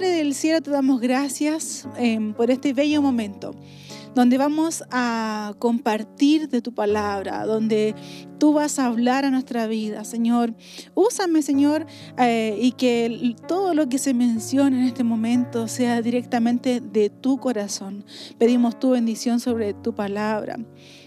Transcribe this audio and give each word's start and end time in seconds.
Padre 0.00 0.16
del 0.16 0.34
cielo, 0.34 0.62
te 0.62 0.70
damos 0.70 0.98
gracias 0.98 1.86
em, 1.98 2.32
por 2.32 2.50
este 2.50 2.72
bello 2.72 3.02
momento 3.02 3.54
donde 4.14 4.38
vamos 4.38 4.82
a 4.90 5.52
compartir 5.58 6.48
de 6.48 6.62
tu 6.62 6.72
palabra, 6.72 7.44
donde 7.44 7.94
tú 8.38 8.54
vas 8.54 8.78
a 8.78 8.86
hablar 8.86 9.26
a 9.26 9.30
nuestra 9.30 9.66
vida, 9.66 10.04
Señor. 10.04 10.54
Úsame, 10.94 11.42
Señor, 11.42 11.86
eh, 12.16 12.58
y 12.62 12.72
que 12.72 13.36
todo 13.46 13.74
lo 13.74 13.90
que 13.90 13.98
se 13.98 14.14
menciona 14.14 14.78
en 14.78 14.84
este 14.84 15.04
momento 15.04 15.68
sea 15.68 16.00
directamente 16.00 16.80
de 16.80 17.10
tu 17.10 17.36
corazón. 17.36 18.06
Pedimos 18.38 18.78
tu 18.78 18.92
bendición 18.92 19.38
sobre 19.38 19.74
tu 19.74 19.94
palabra. 19.94 20.56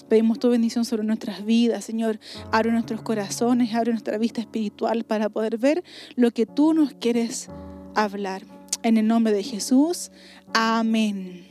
Pedimos 0.07 0.37
tu 0.37 0.51
bendición 0.51 0.85
sobre 0.85 1.03
nuestras 1.03 1.43
vidas, 1.43 1.83
Señor. 1.83 2.19
Abre 2.51 2.71
nuestros 2.71 3.01
corazones, 3.01 3.73
abre 3.73 3.89
nuestra 3.89 4.19
vista 4.19 4.39
espiritual 4.39 5.03
para 5.03 5.29
poder 5.29 5.57
ver 5.57 5.83
lo 6.15 6.29
que 6.29 6.45
tú 6.45 6.75
nos 6.75 6.93
quieres 6.93 7.49
hablar. 7.95 8.43
En 8.83 8.97
el 8.97 9.07
nombre 9.07 9.31
de 9.31 9.43
Jesús, 9.43 10.11
amén. 10.53 11.47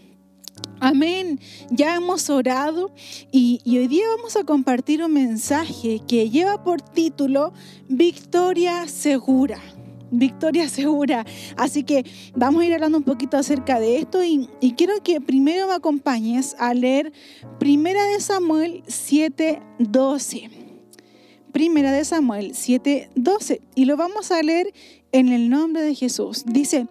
Amén. 0.81 1.41
Ya 1.71 1.97
hemos 1.97 2.29
orado 2.29 2.93
y, 3.31 3.63
hoy 3.67 3.89
día 3.89 4.05
vamos 4.17 4.37
a 4.37 4.45
compartir 4.45 5.03
un 5.03 5.15
mensaje 5.15 6.01
que 6.07 6.29
lleva 6.29 6.63
por 6.63 6.83
título 6.83 7.55
Victoria 7.89 8.87
Segura. 8.87 9.59
Victoria 10.11 10.69
segura. 10.69 11.25
Así 11.57 11.85
que 11.85 12.05
vamos 12.35 12.63
a 12.63 12.67
ir 12.67 12.75
hablando 12.75 12.99
un 12.99 13.05
poquito 13.05 13.39
acerca 13.39 13.81
de 13.81 13.97
esto 13.97 14.23
y, 14.23 14.51
y 14.61 14.75
quiero 14.75 15.03
que 15.03 15.23
primero 15.23 15.69
me 15.69 15.73
acompañes 15.73 16.55
a 16.59 16.75
leer 16.75 17.15
Primera 17.59 18.05
de 18.05 18.21
Samuel 18.21 18.83
7:12. 18.89 20.51
Primera 21.51 21.93
de 21.93 22.05
Samuel 22.05 22.53
7:12 22.53 23.63
y 23.75 23.87
lo 23.87 23.97
vamos 23.97 24.31
a 24.31 24.43
leer 24.43 24.75
en 25.13 25.29
el 25.29 25.49
nombre 25.49 25.83
de 25.83 25.95
Jesús. 25.95 26.45
Dice, 26.47 26.89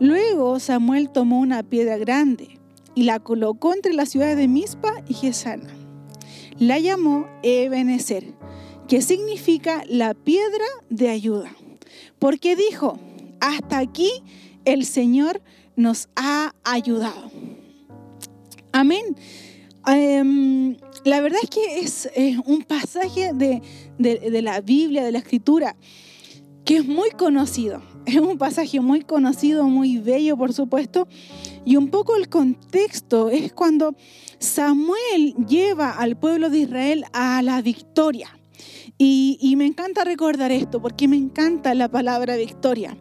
luego 0.00 0.60
Samuel 0.60 1.10
tomó 1.10 1.40
una 1.40 1.62
piedra 1.62 1.96
grande 1.98 2.58
y 2.94 3.04
la 3.04 3.20
colocó 3.20 3.74
entre 3.74 3.92
las 3.92 4.08
ciudades 4.08 4.36
de 4.36 4.48
Mispa 4.48 5.02
y 5.08 5.14
Gesana. 5.14 5.72
La 6.58 6.78
llamó 6.78 7.28
Ebenezer, 7.42 8.34
que 8.88 9.02
significa 9.02 9.84
la 9.88 10.14
piedra 10.14 10.64
de 10.90 11.08
ayuda, 11.08 11.52
porque 12.18 12.56
dijo, 12.56 12.98
hasta 13.40 13.78
aquí 13.78 14.10
el 14.64 14.84
Señor 14.84 15.40
nos 15.76 16.08
ha 16.16 16.54
ayudado. 16.64 17.30
Amén. 18.72 19.16
Em, 19.86 20.76
la 21.04 21.20
verdad 21.20 21.38
es 21.42 21.50
que 21.50 21.80
es 21.80 22.08
un 22.44 22.62
pasaje 22.62 23.32
de, 23.32 23.62
de 23.98 24.42
la 24.42 24.60
Biblia, 24.60 25.04
de 25.04 25.12
la 25.12 25.18
Escritura, 25.18 25.76
que 26.64 26.78
es 26.78 26.86
muy 26.86 27.10
conocido. 27.12 27.80
Es 28.14 28.16
un 28.16 28.38
pasaje 28.38 28.80
muy 28.80 29.02
conocido, 29.02 29.64
muy 29.64 29.98
bello, 29.98 30.34
por 30.36 30.54
supuesto, 30.54 31.06
y 31.66 31.76
un 31.76 31.88
poco 31.88 32.16
el 32.16 32.30
contexto 32.30 33.28
es 33.28 33.52
cuando 33.52 33.94
Samuel 34.38 35.34
lleva 35.46 35.90
al 35.90 36.16
pueblo 36.16 36.48
de 36.48 36.60
Israel 36.60 37.04
a 37.12 37.42
la 37.42 37.60
victoria. 37.60 38.28
Y, 38.96 39.54
me 39.56 39.66
encanta 39.66 40.04
recordar 40.04 40.50
esto, 40.50 40.80
porque 40.80 41.06
me 41.06 41.16
encanta 41.16 41.74
la 41.74 41.88
palabra 41.88 42.36
victoria. 42.36 42.96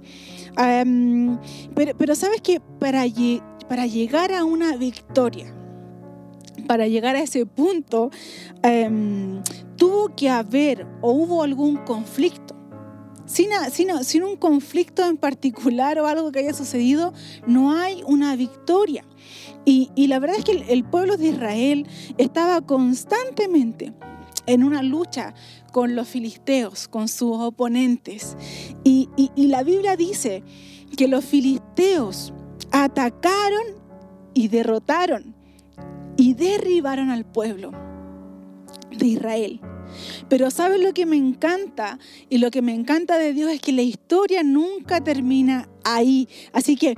pero, 0.55 2.15
sabes 2.15 2.41
que 2.41 2.59
para, 2.59 3.05
para 3.69 3.87
llegar 3.87 4.33
a 4.33 4.43
una 4.43 4.75
victoria, 4.75 5.55
para 6.67 6.87
llegar 6.87 7.15
a 7.15 7.21
ese 7.21 7.45
punto, 7.45 8.11
em, 8.61 9.41
tuvo 9.77 10.13
que 10.15 10.29
haber 10.29 10.85
o 11.01 11.13
hubo 11.13 11.43
algún 11.43 11.77
conflicto. 11.77 12.56
Sin, 13.27 14.23
un 14.23 14.37
conflicto 14.37 15.05
en 15.05 15.17
particular 15.17 15.99
o 15.99 16.07
algo 16.07 16.31
que 16.31 16.39
haya 16.39 16.53
sucedido, 16.53 17.13
no 17.45 17.73
hay 17.73 18.01
una 18.07 18.35
victoria. 18.35 19.03
Y, 19.65 20.07
la 20.07 20.19
verdad 20.19 20.37
es 20.37 20.45
que 20.45 20.65
el, 20.69 20.85
pueblo 20.85 21.17
de 21.17 21.27
Israel 21.27 21.87
estaba 22.17 22.61
constantemente 22.61 23.93
en 24.45 24.63
una 24.63 24.81
lucha 24.81 25.35
con 25.73 25.93
los 25.93 26.07
filisteos, 26.07 26.87
con 26.87 27.09
sus 27.09 27.37
oponentes. 27.37 28.37
Y, 28.85 29.09
y, 29.17 29.47
la 29.47 29.63
Biblia 29.63 29.97
dice 29.97 30.41
que 30.95 31.09
los 31.09 31.25
filisteos 31.25 32.33
atacaron 32.71 33.75
y 34.33 34.47
derrotaron 34.47 35.35
y 36.15 36.33
derribaron 36.33 37.09
al 37.09 37.25
pueblo 37.25 37.71
de 38.97 39.05
Israel. 39.05 39.59
Pero 40.29 40.51
¿sabes 40.51 40.81
lo 40.81 40.93
que 40.93 41.05
me 41.05 41.17
encanta? 41.17 41.99
Y 42.29 42.37
lo 42.37 42.51
que 42.51 42.61
me 42.61 42.73
encanta 42.73 43.17
de 43.17 43.33
Dios 43.33 43.51
es 43.51 43.61
que 43.61 43.71
la 43.71 43.81
historia 43.81 44.43
nunca 44.43 45.03
termina 45.03 45.69
ahí. 45.83 46.27
Así 46.53 46.75
que 46.75 46.95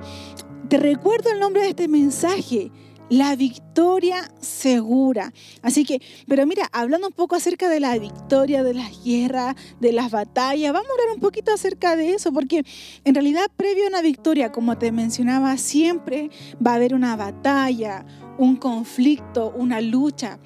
te 0.68 0.78
recuerdo 0.78 1.30
el 1.30 1.40
nombre 1.40 1.62
de 1.62 1.70
este 1.70 1.88
mensaje. 1.88 2.70
La 3.08 3.34
victoria 3.34 4.30
segura. 4.40 5.32
Así 5.62 5.84
que, 5.84 6.00
pero 6.28 6.46
mira, 6.46 6.68
hablando 6.70 7.08
un 7.08 7.12
poco 7.12 7.34
acerca 7.34 7.68
de 7.68 7.80
la 7.80 7.98
victoria, 7.98 8.62
de 8.62 8.72
las 8.72 9.02
guerras, 9.02 9.56
de 9.80 9.92
las 9.92 10.12
batallas, 10.12 10.72
vamos 10.72 10.88
a 10.88 10.92
hablar 10.92 11.16
un 11.16 11.20
poquito 11.20 11.52
acerca 11.52 11.96
de 11.96 12.10
eso, 12.10 12.32
porque 12.32 12.64
en 13.04 13.14
realidad 13.16 13.50
previo 13.56 13.86
a 13.86 13.88
una 13.88 14.00
victoria, 14.00 14.52
como 14.52 14.78
te 14.78 14.92
mencionaba, 14.92 15.56
siempre 15.56 16.30
va 16.64 16.70
a 16.70 16.74
haber 16.76 16.94
una 16.94 17.16
batalla, 17.16 18.06
un 18.38 18.54
conflicto, 18.54 19.52
una 19.56 19.80
lucha. 19.80 20.38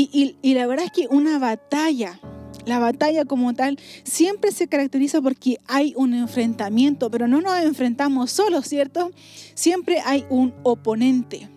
Y, 0.00 0.54
la 0.54 0.68
verdad 0.68 0.84
es 0.84 0.92
que 0.92 1.08
una 1.08 1.40
batalla, 1.40 2.20
la 2.66 2.78
batalla 2.78 3.24
como 3.24 3.52
tal, 3.52 3.80
siempre 4.04 4.52
se 4.52 4.68
caracteriza 4.68 5.20
porque 5.20 5.58
hay 5.66 5.92
un 5.96 6.14
enfrentamiento, 6.14 7.10
pero 7.10 7.26
no 7.26 7.40
nos 7.40 7.58
enfrentamos 7.58 8.30
solos, 8.30 8.68
¿cierto? 8.68 9.10
Siempre 9.54 9.98
hay 10.04 10.24
un 10.30 10.54
oponente. 10.62 11.48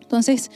Entonces, 0.00 0.52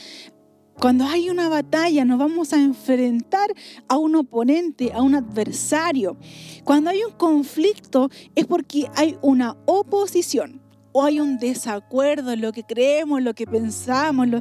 cuando 0.79 1.07
hay 1.07 1.29
una 1.29 1.49
batalla, 1.49 2.05
nos 2.05 2.21
vamos 2.21 2.53
a 2.53 2.63
enfrentar 2.63 3.51
a 3.89 3.97
un 3.97 4.15
oponente, 4.15 4.93
a 4.93 5.03
un 5.03 5.17
adversario. 5.17 6.17
Cuando 6.63 6.91
hay 6.91 7.03
un 7.03 7.15
conflicto, 7.15 8.11
es 8.37 8.47
porque 8.47 8.89
hay 8.95 9.17
una 9.23 9.57
oposición 9.67 10.63
o 10.93 11.03
hay 11.03 11.19
un 11.19 11.39
desacuerdo 11.39 12.31
en 12.33 12.43
lo 12.43 12.53
que 12.53 12.63
creemos, 12.63 13.23
lo 13.23 13.35
que 13.35 13.47
pensamos, 13.47 14.29
lo, 14.29 14.41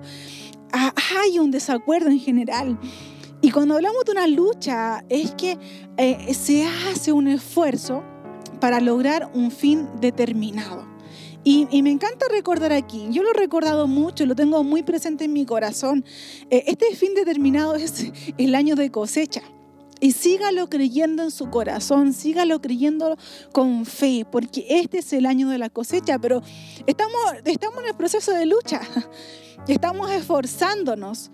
hay 0.76 1.40
un 1.40 1.52
desacuerdo 1.52 2.10
en 2.10 2.20
general. 2.20 2.78
Y 3.42 3.52
cuando 3.52 3.76
hablamos 3.76 4.06
de 4.06 4.12
una 4.12 4.28
lucha, 4.28 5.04
es 5.10 5.32
que 5.36 5.58
eh, 5.98 6.34
se 6.34 6.66
hace 6.66 7.12
un 7.12 7.28
esfuerzo 7.28 8.04
para 8.60 8.80
lograr 8.80 9.30
un 9.34 9.52
fin 9.52 9.88
determinado. 10.02 10.86
Y, 11.48 11.68
me 11.84 11.92
encanta 11.92 12.26
recordar 12.32 12.74
aquí, 12.74 13.06
yo 13.12 13.22
lo 13.22 13.30
he 13.30 13.34
recordado 13.36 13.86
mucho, 13.86 14.26
lo 14.26 14.36
tengo 14.36 14.64
muy 14.64 14.82
presente 14.82 15.26
en 15.26 15.34
mi 15.34 15.46
corazón. 15.46 16.04
Eh, 16.50 16.64
este 16.66 16.96
fin 16.96 17.14
determinado 17.14 17.76
es 17.76 18.12
el 18.40 18.56
año 18.56 18.76
de 18.76 18.90
cosecha. 18.90 19.44
Y 20.02 20.14
sígalo 20.14 20.68
creyendo 20.70 21.22
en 21.22 21.30
su 21.30 21.52
corazón, 21.52 22.14
sígalo 22.14 22.62
creyendo 22.62 23.16
con 23.54 23.86
fe, 23.86 24.26
porque 24.30 24.66
este 24.68 24.98
es 24.98 25.14
el 25.14 25.28
año 25.28 25.48
de 25.50 25.60
la 25.60 25.70
cosecha, 25.70 26.18
pero 26.18 26.42
estamos, 26.88 27.16
estamos 27.46 27.78
en 27.84 27.90
el 27.90 27.96
proceso 27.96 28.32
de 28.32 28.48
lucha. 28.48 28.82
Estamos 29.68 30.12
esforzándonos 30.12 31.32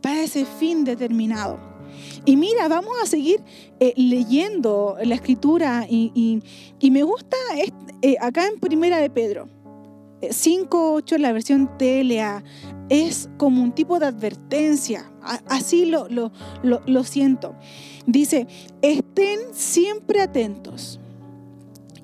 para 0.00 0.22
ese 0.22 0.44
fin 0.44 0.84
determinado. 0.84 1.58
Y 2.24 2.36
mira, 2.36 2.68
vamos 2.68 2.94
a 3.02 3.06
seguir 3.06 3.42
eh, 3.80 3.92
leyendo 3.96 4.96
la 5.02 5.14
escritura 5.14 5.86
y, 5.88 6.42
me 6.82 7.02
gusta 7.02 7.36
eh, 8.02 8.16
acá 8.20 8.46
en 8.46 8.60
Primera 8.60 8.98
de 8.98 9.10
Pedro, 9.10 9.48
5.8 10.20 11.12
eh, 11.12 11.18
la 11.18 11.32
versión 11.32 11.70
TLA, 11.78 12.42
es 12.88 13.30
como 13.38 13.62
un 13.62 13.72
tipo 13.72 13.98
de 13.98 14.06
advertencia, 14.06 15.10
así 15.46 15.86
lo, 15.86 16.08
lo, 16.08 16.32
lo 16.62 17.04
siento. 17.04 17.54
Dice, 18.06 18.46
estén 18.82 19.40
siempre 19.52 20.20
atentos 20.20 21.00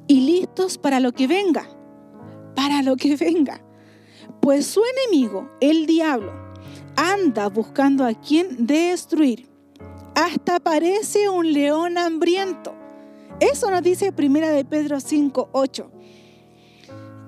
y 0.07 0.21
listos 0.21 0.79
para 0.79 1.01
lo 1.01 1.13
que 1.13 1.27
venga, 1.27 1.69
para 2.55 2.83
lo 2.83 2.97
que 2.97 3.17
venga. 3.17 3.61
Pues 4.41 4.67
su 4.67 4.83
enemigo, 4.85 5.51
el 5.61 5.87
diablo, 5.87 6.33
anda 6.97 7.49
buscando 7.49 8.05
a 8.05 8.15
quien 8.15 8.67
destruir. 8.67 9.49
Hasta 10.15 10.61
parece 10.61 11.29
un 11.29 11.53
león 11.53 11.99
hambriento. 11.99 12.75
Eso 13.41 13.71
nos 13.71 13.83
dice 13.83 14.13
Primera 14.13 14.51
de 14.51 14.65
Pedro 14.65 15.01
5, 15.01 15.51
8. 15.53 15.91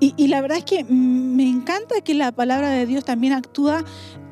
Y, 0.00 0.26
la 0.26 0.40
verdad 0.40 0.58
es 0.58 0.64
que 0.64 0.82
me 0.82 1.48
encanta 1.48 2.00
que 2.00 2.14
la 2.14 2.32
palabra 2.32 2.70
de 2.70 2.86
Dios 2.86 3.04
también 3.04 3.34
actúa 3.34 3.84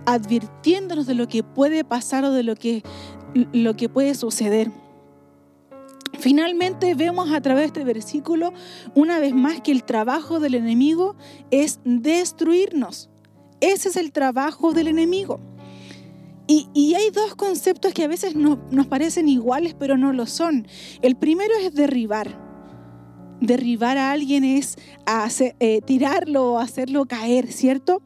advirtiéndonos 0.04 1.06
de 1.06 1.14
lo 1.14 1.28
que 1.28 1.44
puede 1.44 1.84
pasar 1.84 2.24
o 2.24 2.32
de 2.32 2.42
lo 2.42 2.56
que, 2.56 2.82
lo 3.34 3.76
que 3.76 3.88
puede 3.88 4.16
suceder. 4.16 4.72
Finalmente 6.20 6.94
vemos 6.94 7.32
a 7.32 7.40
través 7.40 7.62
de 7.62 7.66
este 7.66 7.84
versículo 7.84 8.52
una 8.94 9.18
vez 9.18 9.34
más 9.34 9.60
que 9.62 9.72
el 9.72 9.84
trabajo 9.84 10.38
del 10.38 10.54
enemigo 10.54 11.16
es 11.50 11.80
destruirnos. 11.84 13.08
Ese 13.60 13.88
es 13.88 13.96
el 13.96 14.12
trabajo 14.12 14.72
del 14.72 14.88
enemigo. 14.88 15.40
Y, 16.46 16.94
hay 16.94 17.10
dos 17.10 17.36
conceptos 17.36 17.94
que 17.94 18.02
a 18.02 18.08
veces 18.08 18.34
nos 18.34 18.86
parecen 18.88 19.28
iguales, 19.28 19.76
pero 19.78 19.96
no 19.96 20.12
lo 20.12 20.26
son. 20.26 20.66
El 21.00 21.16
primero 21.16 21.54
es 21.62 21.72
derribar. 21.72 22.50
derribar 23.40 23.96
a 23.96 24.10
alguien 24.10 24.42
es 24.44 24.76
eh, 25.60 25.80
tirarlo 25.82 26.52
o 26.52 26.58
hacerlo 26.58 27.06
caer, 27.06 27.52
¿cierto? 27.52 28.02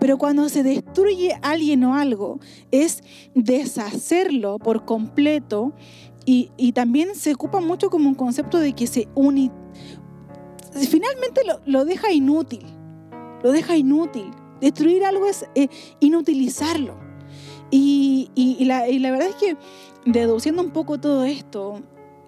Pero 0.00 0.16
cuando 0.16 0.48
se 0.48 0.62
destruye 0.62 1.38
alguien 1.42 1.84
o 1.84 1.94
algo, 1.94 2.40
es 2.70 3.02
deshacerlo 3.34 4.58
por 4.58 4.86
completo 4.86 5.74
y, 6.26 6.72
también 6.72 7.14
se 7.14 7.34
ocupa 7.34 7.60
mucho 7.60 7.90
como 7.90 8.08
un 8.08 8.14
concepto 8.14 8.58
de 8.58 8.72
que 8.72 8.86
se 8.86 9.08
une, 9.14 9.50
finalmente 10.88 11.42
lo, 11.66 11.84
deja 11.84 12.12
inútil, 12.12 12.64
lo 13.42 13.52
deja 13.52 13.76
inútil. 13.76 14.30
Destruir 14.60 15.04
algo 15.04 15.26
es 15.26 15.46
eh, 15.54 15.68
inutilizarlo. 16.00 16.96
Y, 17.70 18.30
y 18.34 18.64
la 18.64 19.10
verdad 19.10 19.28
es 19.28 19.34
que 19.34 19.56
deduciendo 20.06 20.62
un 20.62 20.70
poco 20.70 20.98
todo 20.98 21.24
esto, 21.24 21.82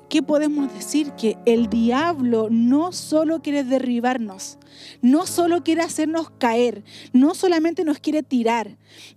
¿qué 0.08 0.22
podemos 0.22 0.72
decir? 0.72 1.12
Que 1.12 1.38
el 1.44 1.68
diablo 1.68 2.48
no 2.50 2.92
solo 2.92 3.42
quiere 3.42 3.64
derribarnos, 3.64 4.58
no 5.02 5.26
solo 5.26 5.62
quiere 5.62 5.82
hacernos 5.82 6.30
caer, 6.30 6.84
no 7.12 7.34
solamente 7.34 7.84
nos 7.84 7.98
quiere 7.98 8.22
tirar. 8.22 8.76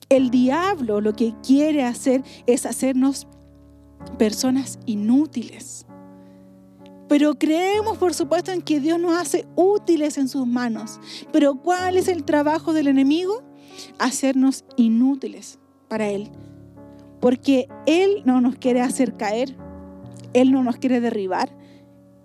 El 0.09 0.29
diablo 0.29 1.01
lo 1.01 1.13
que 1.13 1.33
quiere 1.45 1.83
hacer 1.83 2.23
es 2.47 2.65
hacernos 2.65 3.27
personas 4.17 4.79
inútiles. 4.85 5.85
Pero 7.07 7.33
creemos, 7.39 7.97
por 7.97 8.13
supuesto, 8.13 8.51
en 8.51 8.61
que 8.61 8.79
Dios 8.79 8.99
nos 8.99 9.17
hace 9.17 9.47
útiles 9.55 10.17
en 10.17 10.27
sus 10.27 10.45
manos. 10.45 10.99
Pero 11.31 11.55
¿cuál 11.55 11.97
es 11.97 12.07
el 12.07 12.23
trabajo 12.23 12.71
del 12.71 12.87
enemigo? 12.87 13.41
Hacernos 13.97 14.63
inútiles 14.75 15.57
para 15.87 16.09
Él. 16.09 16.29
Porque 17.19 17.67
Él 17.87 18.21
no 18.25 18.41
nos 18.41 18.55
quiere 18.55 18.81
hacer 18.81 19.15
caer, 19.15 19.55
Él 20.33 20.51
no 20.51 20.63
nos 20.63 20.77
quiere 20.77 21.01
derribar, 21.01 21.49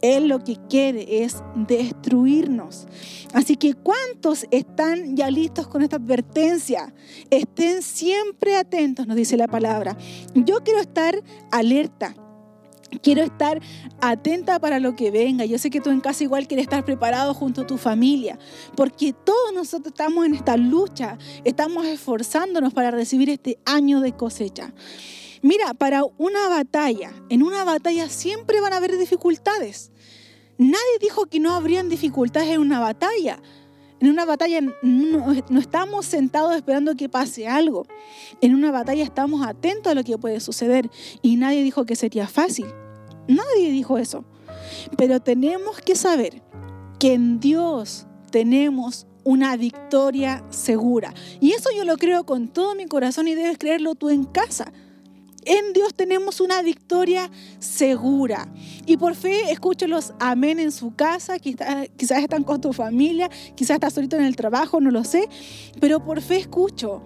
Él 0.03 0.29
lo 0.29 0.45
que 0.45 0.57
quiere 0.69 1.25
es 1.25 1.43
destruirnos. 1.55 2.87
Así 3.33 3.57
que 3.57 3.75
¿cuántos 3.75 4.47
están 4.51 5.17
ya 5.17 5.31
listos 5.31 5.67
con 5.67 5.83
esta 5.83 5.97
advertencia? 5.97 6.95
Estén 7.31 7.83
siempre 7.83 8.57
atentos, 8.57 9.07
nos 9.07 9.17
dice 9.17 9.37
la 9.37 9.49
palabra. 9.49 9.97
Yo 10.35 10.61
quiero 10.63 10.81
estar 10.81 11.23
alerta. 11.51 12.15
Quiero 13.03 13.23
estar 13.23 13.61
atenta 14.01 14.61
para 14.61 14.79
lo 14.79 14.95
que 14.95 15.11
venga. 15.11 15.45
Yo 15.45 15.59
sé 15.59 15.71
que 15.71 15.81
tú 15.81 15.91
en 15.91 16.01
casa 16.01 16.23
igual 16.25 16.47
quieres 16.47 16.65
estar 16.65 16.85
preparado 16.85 17.35
junto 17.35 17.63
a 17.63 17.67
tu 17.67 17.77
familia, 17.77 18.39
porque 18.77 19.13
todos 19.13 19.53
nosotros 19.53 19.89
estamos 19.89 20.27
en 20.27 20.35
esta 20.35 20.57
lucha, 20.57 21.19
estamos 21.45 21.87
esforzándonos 21.87 22.73
para 22.73 22.91
recibir 22.91 23.31
este 23.31 23.59
año 23.65 24.01
de 24.01 24.13
cosecha. 24.13 24.73
Mira, 25.45 25.75
para 25.75 26.05
una 26.17 26.49
batalla, 26.49 27.13
en 27.29 27.43
una 27.43 27.65
batalla 27.65 28.09
siempre 28.09 28.63
van 28.63 28.73
a 28.73 28.79
haber 28.79 28.97
dificultades. 28.97 29.93
Nadie 30.57 30.99
dijo 31.03 31.27
que 31.27 31.39
no 31.39 31.55
habrían 31.55 31.91
dificultades 31.91 32.49
en 32.49 32.61
una 32.63 32.81
batalla. 32.81 33.43
En 34.01 34.09
una 34.09 34.25
batalla 34.25 34.63
no, 34.81 35.33
estamos 35.61 36.07
sentados 36.07 36.57
esperando 36.57 36.97
que 36.97 37.11
pase 37.11 37.47
algo. 37.47 37.87
En 38.41 38.55
una 38.55 38.71
batalla 38.71 39.05
estamos 39.05 39.47
atentos 39.47 39.93
a 39.93 39.95
lo 39.95 40.03
que 40.03 40.17
puede 40.17 40.41
suceder. 40.41 40.91
Y 41.21 41.37
nadie 41.37 41.63
dijo 41.63 41.85
que 41.85 41.95
sería 41.95 42.27
fácil. 42.27 42.65
Nadie 43.29 43.71
dijo 43.71 43.99
eso. 43.99 44.25
Pero 44.97 45.21
tenemos 45.21 45.77
que 45.77 45.95
saber 45.95 46.41
que 46.99 47.13
en 47.13 47.39
Dios 47.39 48.07
tenemos 48.31 49.07
una 49.25 49.59
victoria 49.59 50.43
segura. 50.49 51.13
Y 51.39 51.53
eso 51.53 51.69
yo 51.77 51.85
lo 51.85 51.99
creo 51.99 52.25
con 52.25 52.49
todo 52.49 52.75
mi 52.75 52.87
corazón 52.87 53.29
y 53.29 53.35
debes 53.35 53.59
creerlo 53.59 53.95
tú 53.95 54.09
en 54.09 54.25
casa. 54.25 54.73
En 55.47 55.73
Dios 55.73 55.95
tenemos 55.95 56.41
una 56.41 56.63
victoria 56.63 57.31
segura. 57.59 58.49
Y 58.87 58.97
por 58.97 59.15
fe 59.15 59.51
escucho 59.51 59.87
los 59.87 60.15
amén 60.19 60.59
en 60.59 60.73
su 60.73 60.95
casa, 60.95 61.39
quizás, 61.39 61.89
quizás 61.97 62.23
están 62.23 62.45
con 62.45 62.61
tu 62.61 62.73
familia, 62.73 63.31
quizás 63.55 63.77
estás 63.77 63.93
solito 63.93 64.17
en 64.17 64.25
el 64.25 64.37
trabajo, 64.37 64.81
no 64.81 64.91
lo 64.91 65.05
sé, 65.05 65.29
pero 65.81 66.05
por 66.05 66.21
fe 66.21 66.37
escucho 66.39 67.03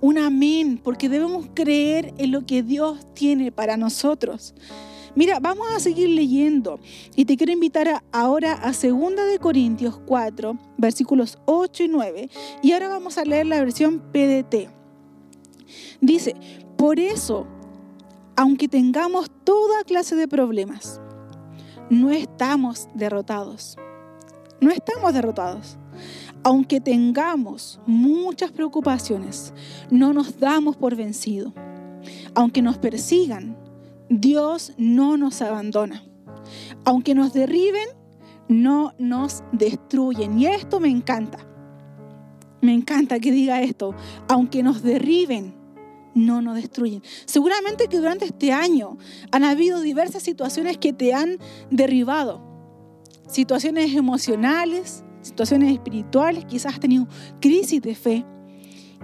un 0.00 0.18
amén, 0.18 0.78
porque 0.82 1.08
debemos 1.08 1.46
creer 1.54 2.14
en 2.18 2.30
lo 2.30 2.44
que 2.46 2.62
Dios 2.62 3.06
tiene 3.14 3.50
para 3.50 3.76
nosotros. 3.76 4.54
Mira, 5.14 5.40
vamos 5.40 5.66
a 5.74 5.80
seguir 5.80 6.10
leyendo 6.10 6.78
y 7.14 7.24
te 7.24 7.38
quiero 7.38 7.50
invitar 7.50 8.02
ahora 8.12 8.60
a 8.62 8.72
2 8.72 8.82
de 9.30 9.38
Corintios 9.40 9.98
4, 10.04 10.58
versículos 10.76 11.38
8 11.46 11.84
y 11.84 11.88
9, 11.88 12.30
y 12.62 12.72
ahora 12.72 12.88
vamos 12.88 13.16
a 13.16 13.24
leer 13.24 13.46
la 13.46 13.58
versión 13.58 13.98
PDT. 14.12 14.68
Dice, 16.02 16.36
por 16.76 17.00
eso 17.00 17.46
aunque 18.36 18.68
tengamos 18.68 19.30
toda 19.44 19.82
clase 19.84 20.14
de 20.14 20.28
problemas, 20.28 21.00
no 21.90 22.10
estamos 22.10 22.88
derrotados. 22.94 23.76
No 24.60 24.70
estamos 24.70 25.12
derrotados. 25.12 25.78
Aunque 26.42 26.80
tengamos 26.80 27.80
muchas 27.86 28.52
preocupaciones, 28.52 29.52
no 29.90 30.12
nos 30.12 30.38
damos 30.38 30.76
por 30.76 30.94
vencido. 30.94 31.52
Aunque 32.34 32.62
nos 32.62 32.78
persigan, 32.78 33.56
Dios 34.08 34.72
no 34.76 35.16
nos 35.16 35.42
abandona. 35.42 36.04
Aunque 36.84 37.14
nos 37.14 37.32
derriben, 37.32 37.88
no 38.48 38.92
nos 38.98 39.42
destruyen. 39.52 40.38
Y 40.38 40.46
esto 40.46 40.78
me 40.78 40.88
encanta. 40.88 41.38
Me 42.60 42.72
encanta 42.72 43.18
que 43.18 43.32
diga 43.32 43.62
esto. 43.62 43.94
Aunque 44.28 44.62
nos 44.62 44.82
derriben, 44.82 45.54
no 46.16 46.42
nos 46.42 46.56
destruyen. 46.56 47.02
Seguramente 47.26 47.86
que 47.86 47.98
durante 47.98 48.24
este 48.24 48.52
año 48.52 48.98
han 49.30 49.44
habido 49.44 49.80
diversas 49.80 50.22
situaciones 50.22 50.78
que 50.78 50.92
te 50.92 51.14
han 51.14 51.38
derribado. 51.70 52.42
Situaciones 53.28 53.94
emocionales, 53.94 55.04
situaciones 55.20 55.72
espirituales, 55.72 56.44
quizás 56.46 56.74
has 56.74 56.80
tenido 56.80 57.06
crisis 57.40 57.82
de 57.82 57.94
fe. 57.94 58.24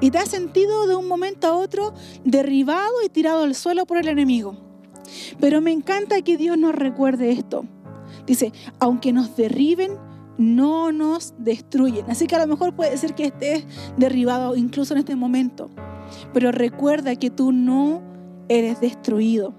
Y 0.00 0.10
te 0.10 0.18
has 0.18 0.30
sentido 0.30 0.86
de 0.86 0.96
un 0.96 1.06
momento 1.06 1.46
a 1.46 1.56
otro 1.56 1.92
derribado 2.24 3.04
y 3.04 3.08
tirado 3.08 3.44
al 3.44 3.54
suelo 3.54 3.86
por 3.86 3.98
el 3.98 4.08
enemigo. 4.08 4.56
Pero 5.38 5.60
me 5.60 5.70
encanta 5.70 6.22
que 6.22 6.36
Dios 6.36 6.56
nos 6.56 6.74
recuerde 6.74 7.30
esto. 7.30 7.66
Dice, 8.26 8.52
aunque 8.78 9.12
nos 9.12 9.36
derriben, 9.36 9.98
no 10.38 10.92
nos 10.92 11.34
destruyen. 11.38 12.10
Así 12.10 12.26
que 12.26 12.36
a 12.36 12.40
lo 12.40 12.46
mejor 12.46 12.74
puede 12.74 12.96
ser 12.96 13.14
que 13.14 13.26
estés 13.26 13.66
derribado 13.96 14.56
incluso 14.56 14.94
en 14.94 15.00
este 15.00 15.16
momento. 15.16 15.70
Pero 16.32 16.52
recuerda 16.52 17.16
que 17.16 17.30
tú 17.30 17.52
no 17.52 18.02
eres 18.48 18.80
destruido. 18.80 19.54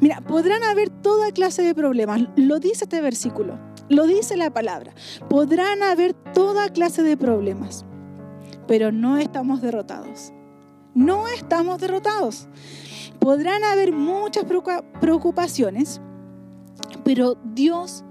Mira, 0.00 0.20
podrán 0.20 0.62
haber 0.62 0.90
toda 0.90 1.32
clase 1.32 1.62
de 1.62 1.74
problemas. 1.74 2.22
Lo 2.36 2.58
dice 2.58 2.84
este 2.84 3.00
versículo. 3.00 3.58
Lo 3.88 4.06
dice 4.06 4.36
la 4.36 4.50
palabra. 4.50 4.94
Podrán 5.28 5.82
haber 5.82 6.12
toda 6.12 6.68
clase 6.70 7.02
de 7.02 7.16
problemas. 7.16 7.84
Pero 8.66 8.92
no 8.92 9.16
estamos 9.16 9.62
derrotados. 9.62 10.32
No 10.94 11.28
estamos 11.28 11.78
derrotados. 11.78 12.48
Podrán 13.18 13.64
haber 13.64 13.92
muchas 13.92 14.44
preocupaciones, 15.00 16.00
pero 17.04 17.36
Dios, 17.44 18.04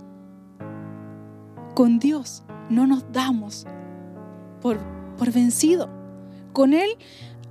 con 1.75 1.99
Dios, 1.99 2.43
no 2.69 2.87
nos 2.87 3.11
damos 3.11 3.67
por, 4.61 4.79
por 5.17 5.31
vencido. 5.31 5.89
Con 6.53 6.73
Él 6.73 6.89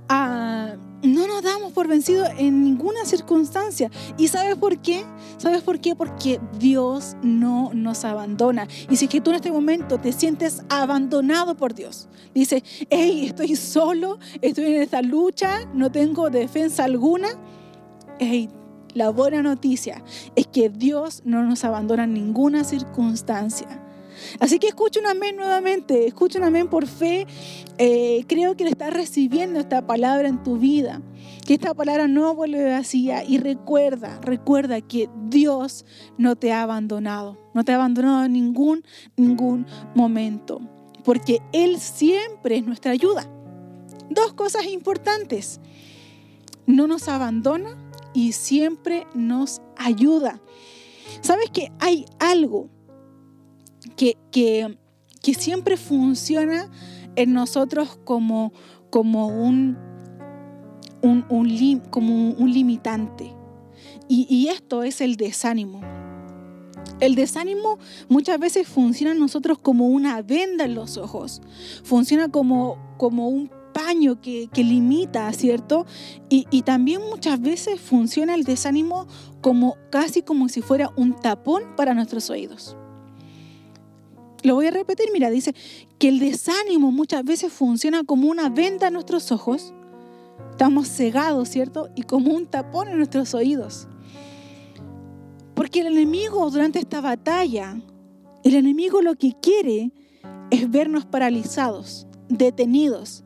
no 0.09 1.27
nos 1.27 1.43
damos 1.43 1.71
por 1.73 1.87
vencidos 1.87 2.27
en 2.37 2.63
ninguna 2.63 3.05
circunstancia. 3.05 3.89
¿Y 4.17 4.27
sabes 4.27 4.55
por 4.55 4.79
qué? 4.79 5.05
¿Sabes 5.37 5.61
por 5.61 5.79
qué? 5.79 5.95
Porque 5.95 6.41
Dios 6.59 7.15
no 7.21 7.71
nos 7.73 8.03
abandona. 8.03 8.67
Y 8.89 8.95
si 8.95 9.05
es 9.05 9.11
que 9.11 9.21
tú 9.21 9.29
en 9.29 9.37
este 9.37 9.51
momento 9.51 9.99
te 9.99 10.11
sientes 10.11 10.63
abandonado 10.69 11.55
por 11.55 11.75
Dios, 11.75 12.07
dice, 12.33 12.63
hey, 12.89 13.27
estoy 13.27 13.55
solo, 13.55 14.19
estoy 14.41 14.65
en 14.65 14.81
esta 14.81 15.01
lucha, 15.01 15.65
no 15.73 15.91
tengo 15.91 16.29
defensa 16.31 16.83
alguna, 16.83 17.29
hey, 18.19 18.49
la 18.93 19.09
buena 19.09 19.43
noticia 19.43 20.03
es 20.35 20.47
que 20.47 20.69
Dios 20.69 21.21
no 21.25 21.43
nos 21.43 21.63
abandona 21.63 22.05
en 22.05 22.13
ninguna 22.13 22.63
circunstancia. 22.63 23.84
Así 24.39 24.59
que 24.59 24.67
escucha 24.67 24.99
un 24.99 25.07
amén 25.07 25.35
nuevamente, 25.35 26.07
escucha 26.07 26.39
un 26.39 26.45
amén 26.45 26.67
por 26.67 26.87
fe. 26.87 27.27
Eh, 27.77 28.25
creo 28.27 28.55
que 28.55 28.63
le 28.63 28.69
estás 28.69 28.93
recibiendo 28.93 29.59
esta 29.59 29.85
palabra 29.85 30.27
en 30.27 30.43
tu 30.43 30.57
vida, 30.57 31.01
que 31.45 31.53
esta 31.53 31.73
palabra 31.73 32.07
no 32.07 32.33
vuelve 32.35 32.71
vacía 32.71 33.23
y 33.23 33.37
recuerda, 33.37 34.19
recuerda 34.21 34.81
que 34.81 35.09
Dios 35.27 35.85
no 36.17 36.35
te 36.35 36.51
ha 36.51 36.61
abandonado, 36.61 37.37
no 37.53 37.63
te 37.63 37.71
ha 37.71 37.75
abandonado 37.75 38.25
en 38.25 38.33
ningún, 38.33 38.83
ningún 39.17 39.65
momento, 39.93 40.61
porque 41.03 41.41
Él 41.51 41.79
siempre 41.79 42.57
es 42.57 42.65
nuestra 42.65 42.91
ayuda. 42.91 43.27
Dos 44.09 44.33
cosas 44.33 44.65
importantes, 44.67 45.59
no 46.65 46.87
nos 46.87 47.07
abandona 47.07 47.77
y 48.13 48.31
siempre 48.31 49.05
nos 49.13 49.61
ayuda. 49.77 50.39
¿Sabes 51.21 51.49
que 51.51 51.71
hay 51.79 52.05
algo 52.19 52.69
que, 53.95 54.77
siempre 55.21 55.77
funciona 55.77 56.69
en 57.15 57.33
nosotros 57.33 57.97
como, 58.03 58.53
como, 58.89 59.27
un, 59.27 59.77
como 61.89 62.29
un 62.31 62.53
limitante. 62.53 63.33
Y, 64.07 64.47
esto 64.49 64.83
es 64.83 65.01
el 65.01 65.15
desánimo. 65.15 65.81
El 66.99 67.15
desánimo 67.15 67.79
muchas 68.07 68.39
veces 68.39 68.67
funciona 68.67 69.13
en 69.13 69.19
nosotros 69.19 69.57
como 69.57 69.87
una 69.87 70.21
venda 70.21 70.65
en 70.65 70.75
los 70.75 70.97
ojos, 70.97 71.41
funciona 71.83 72.29
como, 72.29 72.77
como 72.97 73.27
un 73.27 73.49
paño 73.73 74.21
que, 74.21 74.49
limita, 74.55 75.31
¿cierto? 75.33 75.85
Y, 76.29 76.45
y, 76.51 76.61
también 76.61 77.01
muchas 77.01 77.41
veces 77.41 77.81
funciona 77.81 78.35
el 78.35 78.43
desánimo 78.43 79.07
como 79.41 79.75
casi 79.89 80.21
como 80.21 80.47
si 80.47 80.61
fuera 80.61 80.91
un 80.95 81.13
tapón 81.13 81.63
para 81.75 81.93
nuestros 81.93 82.29
oídos. 82.29 82.77
Lo 84.45 84.53
voy 84.53 84.67
a 84.67 84.71
repetir, 84.71 85.07
mira, 85.11 85.31
dice 85.31 85.55
que 85.97 86.07
el 86.07 86.19
desánimo 86.19 86.91
muchas 86.91 87.23
veces 87.23 87.51
funciona 87.51 88.03
como 88.03 88.29
una 88.29 88.47
venda 88.47 88.89
en 88.89 88.93
nuestros 88.93 89.31
ojos, 89.31 89.73
estamos 90.51 90.87
cegados, 90.87 91.49
¿cierto? 91.49 91.89
Y 91.95 92.03
como 92.03 92.31
un 92.31 92.45
tapón 92.45 92.89
en 92.89 92.97
nuestros 92.97 93.33
oídos. 93.33 93.87
Porque 95.55 95.79
el 95.79 95.87
enemigo 95.87 96.47
durante 96.51 96.77
esta 96.77 97.01
batalla, 97.01 97.81
el 98.43 98.53
enemigo 98.53 99.01
lo 99.01 99.15
que 99.15 99.33
quiere 99.41 99.91
es 100.51 100.69
vernos 100.69 101.07
paralizados, 101.07 102.05
detenidos, 102.29 103.23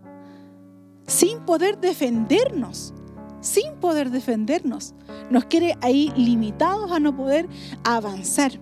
sin 1.05 1.41
poder 1.41 1.81
defendernos, 1.81 2.93
sin 3.41 3.73
poder 3.81 4.09
defendernos. 4.09 4.93
Nos 5.29 5.43
quiere 5.43 5.75
ahí 5.81 6.13
limitados 6.15 6.93
a 6.93 7.01
no 7.01 7.13
poder 7.13 7.49
avanzar. 7.83 8.53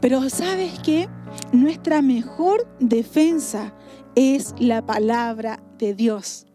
Pero 0.00 0.30
sabes 0.30 0.78
que 0.78 1.06
nuestra 1.52 2.02
mejor 2.02 2.66
defensa 2.80 3.74
es 4.14 4.54
la 4.58 4.84
palabra 4.84 5.62
de 5.78 5.94
Dios. 5.94 6.46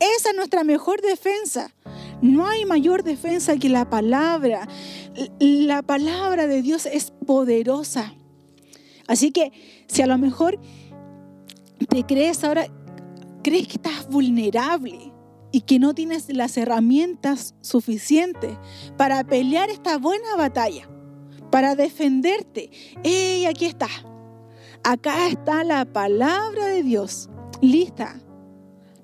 Esa 0.00 0.30
es 0.30 0.36
nuestra 0.36 0.64
mejor 0.64 1.00
defensa. 1.00 1.72
No 2.22 2.46
hay 2.46 2.64
mayor 2.64 3.02
defensa 3.02 3.56
que 3.56 3.68
la 3.68 3.88
palabra. 3.88 4.68
La 5.38 5.82
palabra 5.82 6.46
de 6.46 6.62
Dios 6.62 6.86
es 6.86 7.12
poderosa. 7.26 8.14
Así 9.06 9.30
que 9.30 9.52
si 9.86 10.02
a 10.02 10.06
lo 10.06 10.18
mejor 10.18 10.58
te 11.88 12.04
crees 12.04 12.44
ahora, 12.44 12.66
crees 13.42 13.66
que 13.66 13.74
estás 13.76 14.08
vulnerable 14.08 15.12
y 15.50 15.62
que 15.62 15.78
no 15.78 15.94
tienes 15.94 16.28
las 16.28 16.56
herramientas 16.56 17.54
suficientes 17.60 18.58
para 18.96 19.24
pelear 19.24 19.70
esta 19.70 19.96
buena 19.98 20.36
batalla, 20.36 20.88
para 21.50 21.74
defenderte, 21.74 22.70
¡hey, 23.02 23.46
aquí 23.46 23.66
está! 23.66 23.88
Acá 24.84 25.28
está 25.28 25.64
la 25.64 25.84
palabra 25.84 26.66
de 26.66 26.82
Dios, 26.82 27.28
lista 27.60 28.20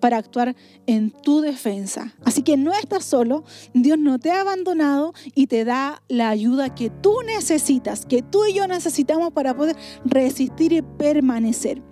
para 0.04 0.18
actuar 0.18 0.54
en 0.86 1.10
tu 1.10 1.40
defensa. 1.40 2.14
Así 2.26 2.42
que 2.42 2.58
no 2.58 2.74
estás 2.74 3.06
solo, 3.06 3.42
Dios 3.72 3.98
no 3.98 4.18
te 4.18 4.30
ha 4.30 4.42
abandonado 4.42 5.14
y 5.34 5.46
te 5.46 5.64
da 5.64 6.02
la 6.08 6.28
ayuda 6.28 6.74
que 6.74 6.90
tú 6.90 7.22
necesitas, 7.24 8.04
que 8.04 8.20
tú 8.20 8.44
y 8.44 8.52
yo 8.52 8.66
necesitamos 8.66 9.32
para 9.32 9.56
poder 9.56 9.76
resistir 10.04 10.74
y 10.74 10.82
permanecer. 10.82 11.82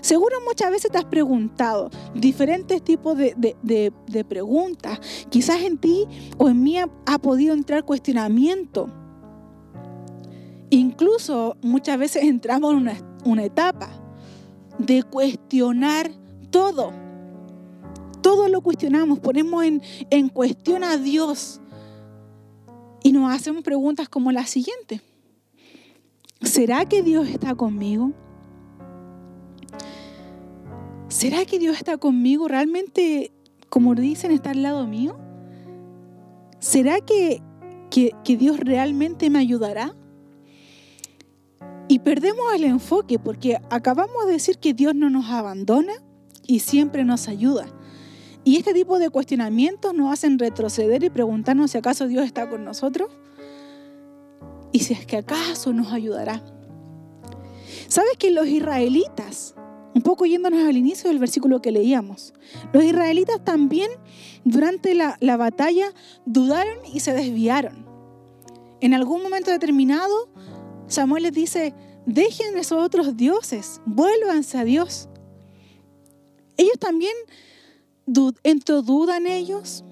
Seguro 0.00 0.36
muchas 0.46 0.70
veces 0.70 0.92
te 0.92 0.98
has 0.98 1.06
preguntado 1.06 1.90
diferentes 2.14 2.80
tipos 2.80 3.18
de, 3.18 4.24
preguntas. 4.28 5.00
Quizás 5.28 5.62
en 5.62 5.78
ti 5.78 6.06
o 6.36 6.48
en 6.48 6.62
mí 6.62 6.78
ha, 6.78 7.18
podido 7.18 7.54
entrar 7.54 7.84
cuestionamiento. 7.84 8.88
Incluso 10.70 11.56
muchas 11.62 11.98
veces 11.98 12.24
entramos 12.24 12.74
en 12.74 12.90
una, 13.24 13.44
etapa 13.44 13.88
de 14.78 15.02
cuestionar 15.02 16.10
todo 16.50 16.92
todo 18.20 18.48
lo 18.48 18.60
cuestionamos, 18.60 19.20
ponemos 19.20 19.64
en, 19.64 20.28
cuestión 20.28 20.84
a 20.84 20.98
Dios 20.98 21.62
y 23.02 23.12
nos 23.12 23.32
hacemos 23.32 23.62
preguntas 23.62 24.08
como 24.08 24.32
la 24.32 24.44
siguiente. 24.44 25.00
¿Será 26.42 26.84
que 26.84 27.02
Dios 27.02 27.26
está 27.28 27.54
conmigo? 27.54 28.12
¿Será 31.08 31.46
que 31.46 31.58
Dios 31.58 31.78
está 31.78 31.96
conmigo? 31.96 32.48
¿Realmente, 32.48 33.32
como 33.70 33.94
dicen, 33.94 34.30
está 34.30 34.50
al 34.50 34.62
lado 34.62 34.86
mío? 34.86 35.16
¿Será 36.58 37.00
que, 37.00 37.40
que 37.90 38.36
Dios 38.36 38.60
realmente 38.60 39.30
me 39.30 39.38
ayudará? 39.38 39.94
Y 41.88 42.00
perdemos 42.00 42.52
el 42.54 42.64
enfoque 42.64 43.18
porque 43.18 43.58
acabamos 43.70 44.26
de 44.26 44.32
decir 44.32 44.58
que 44.58 44.74
Dios 44.74 44.94
no 44.94 45.08
nos 45.08 45.30
abandona 45.30 45.94
y 46.46 46.60
siempre 46.60 47.04
nos 47.04 47.28
ayuda. 47.28 47.66
Y 48.44 48.56
este 48.56 48.74
tipo 48.74 48.98
de 48.98 49.08
cuestionamientos 49.08 49.94
nos 49.94 50.12
hacen 50.12 50.38
retroceder 50.38 51.02
y 51.02 51.10
preguntarnos 51.10 51.70
si 51.70 51.78
acaso 51.78 52.06
Dios 52.06 52.24
está 52.24 52.48
con 52.48 52.64
nosotros 52.64 53.10
y 54.72 54.80
si 54.80 54.92
es 54.94 55.06
que 55.06 55.16
acaso 55.16 55.72
nos 55.72 55.92
ayudará. 55.92 56.42
¿Sabes 57.88 58.12
que 58.18 58.30
los 58.30 58.46
israelitas, 58.46 59.54
un 59.94 60.02
poco 60.02 60.26
yéndonos 60.26 60.68
al 60.68 60.76
inicio 60.76 61.08
del 61.08 61.18
versículo 61.18 61.62
que 61.62 61.72
leíamos, 61.72 62.34
los 62.72 62.84
israelitas 62.84 63.42
también 63.42 63.90
durante 64.44 64.94
la, 64.94 65.16
la 65.20 65.38
batalla 65.38 65.92
dudaron 66.26 66.78
y 66.92 67.00
se 67.00 67.14
desviaron? 67.14 67.86
En 68.80 68.94
algún 68.94 69.22
momento 69.22 69.50
determinado, 69.50 70.28
Samuel 70.88 71.24
les 71.24 71.32
dice, 71.32 71.74
dejen 72.06 72.56
esos 72.56 72.82
otros 72.82 73.16
dioses, 73.16 73.80
vuélvanse 73.84 74.58
a 74.58 74.64
Dios. 74.64 75.08
Ellos 76.56 76.78
también 76.78 77.14
entró 78.42 78.82
duda 78.82 79.18
en 79.18 79.26
ellos, 79.26 79.84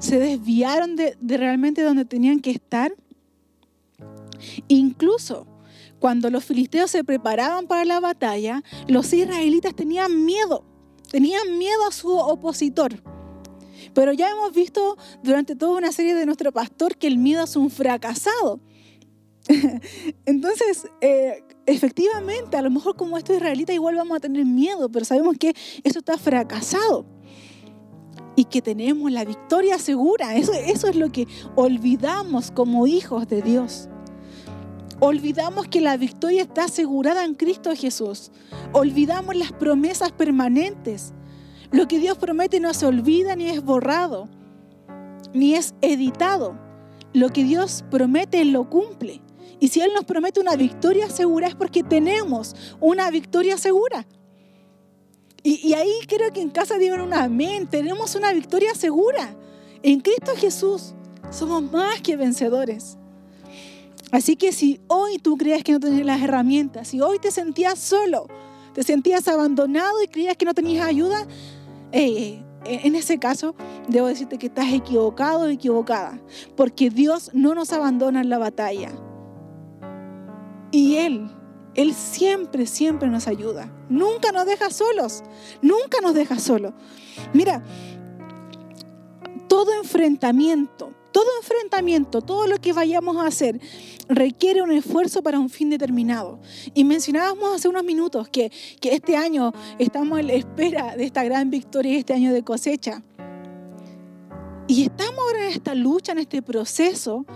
se 0.00 0.18
desviaron 0.18 0.96
de, 0.96 1.16
realmente 1.20 1.82
donde 1.82 2.04
tenían 2.04 2.40
que 2.40 2.50
estar. 2.50 2.94
Incluso 4.68 5.46
cuando 5.98 6.30
los 6.30 6.44
filisteos 6.44 6.90
se 6.90 7.04
preparaban 7.04 7.66
para 7.66 7.84
la 7.84 8.00
batalla, 8.00 8.62
los 8.86 9.12
israelitas 9.12 9.74
tenían 9.74 10.24
miedo, 10.24 10.64
tenían 11.10 11.58
miedo 11.58 11.86
a 11.88 11.92
su 11.92 12.16
opositor. 12.16 13.02
Pero 13.92 14.12
ya 14.12 14.30
hemos 14.30 14.52
visto 14.52 14.96
durante 15.22 15.56
toda 15.56 15.78
una 15.78 15.92
serie 15.92 16.14
de 16.14 16.26
nuestro 16.26 16.52
pastor 16.52 16.96
que 16.96 17.06
el 17.06 17.18
miedo 17.18 17.44
es 17.44 17.56
un 17.56 17.70
fracasado. 17.70 18.60
Entonces, 20.26 20.88
eh, 21.00 21.44
efectivamente, 21.66 22.56
a 22.56 22.62
lo 22.62 22.70
mejor 22.70 22.96
como 22.96 23.18
estos 23.18 23.36
israelitas 23.36 23.74
igual 23.74 23.96
vamos 23.96 24.16
a 24.16 24.20
tener 24.20 24.44
miedo, 24.44 24.88
pero 24.90 25.04
sabemos 25.04 25.36
que 25.38 25.54
eso 25.82 25.98
está 25.98 26.16
fracasado 26.18 27.06
y 28.36 28.44
que 28.44 28.62
tenemos 28.62 29.10
la 29.12 29.24
victoria 29.24 29.78
segura. 29.78 30.36
Eso, 30.36 30.52
eso 30.52 30.88
es 30.88 30.96
lo 30.96 31.10
que 31.10 31.26
olvidamos 31.54 32.50
como 32.50 32.86
hijos 32.86 33.28
de 33.28 33.42
Dios. 33.42 33.88
Olvidamos 35.00 35.68
que 35.68 35.80
la 35.80 35.96
victoria 35.96 36.42
está 36.42 36.64
asegurada 36.64 37.24
en 37.24 37.34
Cristo 37.34 37.72
Jesús. 37.76 38.30
Olvidamos 38.72 39.36
las 39.36 39.52
promesas 39.52 40.12
permanentes. 40.12 41.12
Lo 41.70 41.88
que 41.88 41.98
Dios 41.98 42.16
promete 42.16 42.60
no 42.60 42.72
se 42.72 42.86
olvida 42.86 43.34
ni 43.36 43.48
es 43.48 43.62
borrado, 43.62 44.28
ni 45.32 45.54
es 45.54 45.74
editado. 45.80 46.56
Lo 47.12 47.30
que 47.30 47.44
Dios 47.44 47.84
promete 47.90 48.44
lo 48.44 48.70
cumple. 48.70 49.23
Y 49.60 49.68
si 49.68 49.80
Él 49.80 49.90
nos 49.94 50.04
promete 50.04 50.40
una 50.40 50.56
victoria 50.56 51.08
segura 51.08 51.48
es 51.48 51.54
porque 51.54 51.82
tenemos 51.82 52.54
una 52.80 53.10
victoria 53.10 53.58
segura. 53.58 54.06
Y, 55.46 55.74
ahí 55.74 55.92
creo 56.08 56.32
que 56.32 56.40
en 56.40 56.48
casa 56.48 56.78
digan 56.78 57.02
un 57.02 57.12
amén. 57.12 57.66
Tenemos 57.66 58.14
una 58.14 58.32
victoria 58.32 58.74
segura. 58.74 59.36
En 59.82 60.00
Cristo 60.00 60.32
Jesús 60.36 60.94
somos 61.30 61.62
más 61.70 62.00
que 62.00 62.16
vencedores. 62.16 62.96
Así 64.10 64.36
que 64.36 64.52
si 64.52 64.80
hoy 64.86 65.18
tú 65.18 65.36
crees 65.36 65.62
que 65.62 65.72
no 65.72 65.80
tenías 65.80 66.06
las 66.06 66.22
herramientas, 66.22 66.88
si 66.88 67.02
hoy 67.02 67.18
te 67.18 67.30
sentías 67.30 67.78
solo, 67.78 68.26
te 68.72 68.82
sentías 68.82 69.28
abandonado 69.28 70.02
y 70.02 70.06
creías 70.06 70.36
que 70.36 70.46
no 70.46 70.54
tenías 70.54 70.86
ayuda, 70.86 71.26
eh, 71.92 72.42
eh, 72.64 72.80
en 72.84 72.94
ese 72.94 73.18
caso 73.18 73.54
debo 73.88 74.06
decirte 74.06 74.38
que 74.38 74.46
estás 74.46 74.72
equivocado 74.72 75.40
o 75.40 75.48
equivocada, 75.48 76.18
porque 76.56 76.88
Dios 76.88 77.30
no 77.34 77.54
nos 77.54 77.72
abandona 77.72 78.20
en 78.22 78.30
la 78.30 78.38
batalla. 78.38 78.92
Y 80.74 80.96
Él 80.96 81.30
él 81.74 81.94
siempre, 81.94 82.66
siempre 82.66 83.08
nos 83.08 83.26
ayuda. 83.26 83.70
Nunca 83.88 84.32
nos 84.32 84.46
deja 84.46 84.70
solos. 84.70 85.22
Nunca 85.60 86.00
nos 86.00 86.14
deja 86.14 86.38
solos. 86.38 86.72
Mira, 87.32 87.62
todo 89.48 89.72
enfrentamiento, 89.74 90.92
todo 91.12 91.26
enfrentamiento, 91.40 92.22
todo 92.22 92.46
lo 92.46 92.58
que 92.58 92.72
vayamos 92.72 93.16
a 93.16 93.26
hacer 93.26 93.60
requiere 94.08 94.62
un 94.62 94.72
esfuerzo 94.72 95.22
para 95.22 95.38
un 95.38 95.50
fin 95.50 95.70
determinado. 95.70 96.38
Y 96.74 96.84
mencionábamos 96.84 97.56
hace 97.56 97.68
unos 97.68 97.84
minutos 97.84 98.28
que, 98.28 98.52
este 98.82 99.16
año 99.16 99.52
estamos 99.78 100.20
en 100.20 100.28
la 100.28 100.34
espera 100.34 100.96
de 100.96 101.04
esta 101.04 101.24
gran 101.24 101.50
victoria, 101.50 101.98
este 101.98 102.14
año 102.14 102.32
de 102.32 102.42
cosecha. 102.42 103.02
Y 104.66 104.84
estamos 104.84 105.18
ahora 105.18 105.46
en 105.46 105.52
esta 105.52 105.74
lucha, 105.74 106.12
en 106.12 106.18
este 106.18 106.40
proceso, 106.40 107.26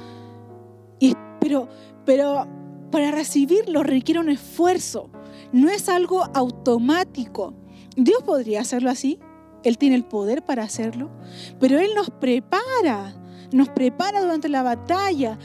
y, 0.99 1.14
pero, 1.40 1.68
pero 2.07 2.47
para 2.90 3.11
recibirlo 3.11 3.83
requiere 3.83 4.21
un 4.21 4.30
esfuerzo, 4.30 5.11
no 5.52 5.71
es 5.71 5.88
algo 5.88 6.25
automático. 6.35 7.54
Dios 7.97 8.23
podría 8.23 8.61
hacerlo 8.61 8.90
así, 8.90 9.18
Él 9.64 9.78
tiene 9.78 9.97
el 9.97 10.04
poder 10.04 10.45
para 10.45 10.62
hacerlo, 10.62 11.11
pero 11.59 11.78
Él 11.78 11.90
nos 11.95 12.11
prepara, 12.11 13.14
nos 13.52 13.68
prepara 13.68 14.21
durante 14.21 14.49
la 14.49 14.62
batalla 14.62 15.38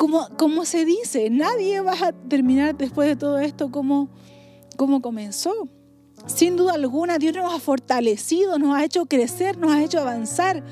como, 0.00 0.26
como 0.38 0.64
se 0.64 0.86
dice, 0.86 1.28
nadie 1.28 1.82
va 1.82 1.92
a 1.92 2.12
terminar 2.12 2.74
después 2.74 3.06
de 3.06 3.16
todo 3.16 3.38
esto 3.38 3.70
como, 3.70 4.08
como 4.78 5.02
comenzó. 5.02 5.68
Sin 6.24 6.56
duda 6.56 6.72
alguna, 6.72 7.18
Dios 7.18 7.34
nos 7.36 7.52
ha 7.52 7.58
fortalecido, 7.58 8.58
nos 8.58 8.74
ha 8.74 8.82
hecho 8.82 9.04
crecer, 9.04 9.58
nos 9.58 9.72
ha 9.72 9.82
hecho 9.82 10.00
avanzar. 10.00 10.64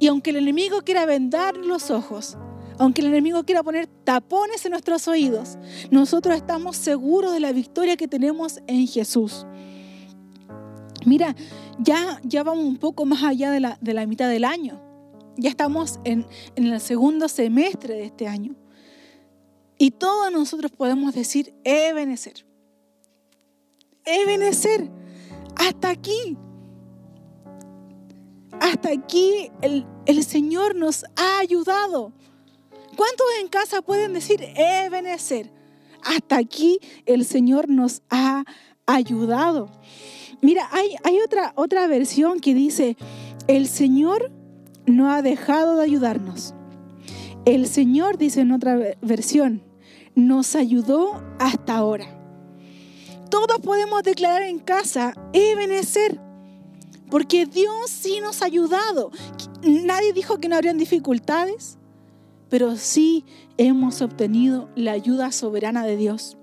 Y 0.00 0.08
aunque 0.08 0.30
el 0.30 0.38
enemigo 0.38 0.80
quiera 0.82 1.06
vendar 1.06 1.56
los 1.56 1.92
ojos, 1.92 2.36
aunque 2.80 3.02
el 3.02 3.08
enemigo 3.08 3.44
quiera 3.44 3.62
poner 3.62 3.86
tapones 4.04 4.64
en 4.64 4.70
nuestros 4.70 5.06
oídos, 5.06 5.58
nosotros 5.90 6.34
estamos 6.34 6.78
seguros 6.78 7.34
de 7.34 7.38
la 7.38 7.52
victoria 7.52 7.94
que 7.94 8.08
tenemos 8.08 8.58
en 8.66 8.86
Jesús. 8.86 9.46
Mira, 11.04 11.36
ya, 11.78 12.18
ya 12.24 12.42
vamos 12.42 12.64
un 12.64 12.78
poco 12.78 13.04
más 13.04 13.22
allá 13.22 13.50
de 13.50 13.60
la, 13.60 13.78
de 13.82 13.92
la 13.92 14.06
mitad 14.06 14.30
del 14.30 14.46
año. 14.46 14.80
Ya 15.36 15.50
estamos 15.50 16.00
en, 16.04 16.26
en 16.56 16.68
el 16.68 16.80
segundo 16.80 17.28
semestre 17.28 17.96
de 17.96 18.04
este 18.04 18.26
año. 18.26 18.56
Y 19.76 19.90
todos 19.90 20.32
nosotros 20.32 20.72
podemos 20.72 21.14
decir, 21.14 21.52
Ebenezer. 21.64 22.46
Ebenezer, 24.06 24.90
hasta 25.56 25.90
aquí. 25.90 26.38
Hasta 28.58 28.88
aquí 28.90 29.50
el, 29.60 29.86
el 30.06 30.24
Señor 30.24 30.74
nos 30.76 31.04
ha 31.16 31.40
ayudado. 31.40 32.14
¿Cuántos 32.96 33.26
en 33.40 33.48
casa 33.48 33.82
pueden 33.82 34.12
decir, 34.12 34.40
Ebenezer? 34.56 35.50
Hasta 36.02 36.36
aquí 36.38 36.80
el 37.06 37.24
Señor 37.24 37.68
nos 37.68 38.02
ha 38.10 38.44
ayudado. 38.86 39.70
Mira, 40.42 40.68
hay, 40.72 41.18
otra, 41.20 41.52
otra 41.56 41.86
versión 41.86 42.40
que 42.40 42.54
dice, 42.54 42.96
el 43.46 43.68
Señor 43.68 44.32
no 44.86 45.12
ha 45.12 45.22
dejado 45.22 45.76
de 45.76 45.84
ayudarnos. 45.84 46.54
El 47.44 47.66
Señor, 47.68 48.18
dice 48.18 48.40
en 48.40 48.52
otra 48.52 48.78
versión, 49.02 49.62
nos 50.14 50.56
ayudó 50.56 51.22
hasta 51.38 51.76
ahora. 51.76 52.16
Todos 53.30 53.60
podemos 53.62 54.02
declarar 54.02 54.42
en 54.42 54.58
casa, 54.58 55.14
Ebenezer, 55.32 56.20
porque 57.10 57.46
Dios 57.46 57.90
sí 57.90 58.20
nos 58.20 58.42
ha 58.42 58.46
ayudado. 58.46 59.10
Nadie 59.62 60.12
dijo 60.12 60.38
que 60.38 60.48
no 60.48 60.56
habrían 60.56 60.78
dificultades, 60.78 61.78
pero 62.50 62.76
sí 62.76 63.24
hemos 63.56 64.02
obtenido 64.02 64.68
la 64.74 64.92
ayuda 64.92 65.32
soberana 65.32 65.86
de 65.86 65.96
Dios. 65.96 66.36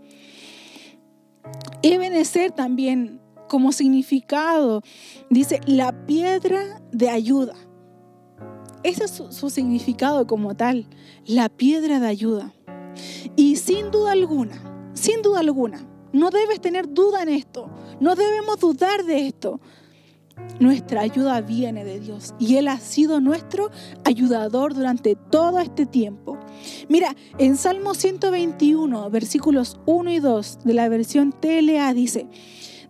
Ebenezer 1.84 2.52
también 2.52 3.22
como 3.48 3.72
significado, 3.72 4.82
dice 5.30 5.62
la 5.66 6.06
piedra 6.06 6.82
de 6.92 7.10
ayuda. 7.10 7.54
Ese 8.84 9.06
es 9.06 9.12
su, 9.12 9.50
significado 9.50 10.28
como 10.28 10.56
tal, 10.56 10.88
la 11.26 11.50
piedra 11.50 12.00
de 12.00 12.08
ayuda. 12.08 12.54
Y 13.36 13.58
sin 13.58 13.92
duda 13.92 14.12
alguna, 14.12 14.92
sin 14.94 15.22
duda 15.22 15.40
alguna, 15.40 15.86
no 16.14 16.30
debes 16.30 16.62
tener 16.62 16.94
duda 16.94 17.24
en 17.24 17.30
esto, 17.30 17.70
no 18.00 18.16
debemos 18.16 18.60
dudar 18.60 19.04
de 19.04 19.28
esto. 19.28 19.60
Nuestra 20.60 21.02
ayuda 21.02 21.42
viene 21.42 21.84
de 21.84 22.00
Dios 22.00 22.34
y 22.40 22.56
Él 22.56 22.68
ha 22.68 22.80
sido 22.80 23.20
nuestro 23.20 23.70
ayudador 24.04 24.74
durante 24.74 25.16
todo 25.16 25.60
este 25.60 25.86
tiempo. 25.86 26.38
Mira, 26.90 27.16
en 27.38 27.58
Salmo 27.58 27.94
121, 27.94 29.10
versículos 29.12 29.80
1 29.86 30.12
y 30.12 30.20
2 30.20 30.60
de 30.64 30.74
la 30.74 30.90
versión 30.90 31.32
TLA 31.32 31.94
dice, 31.94 32.28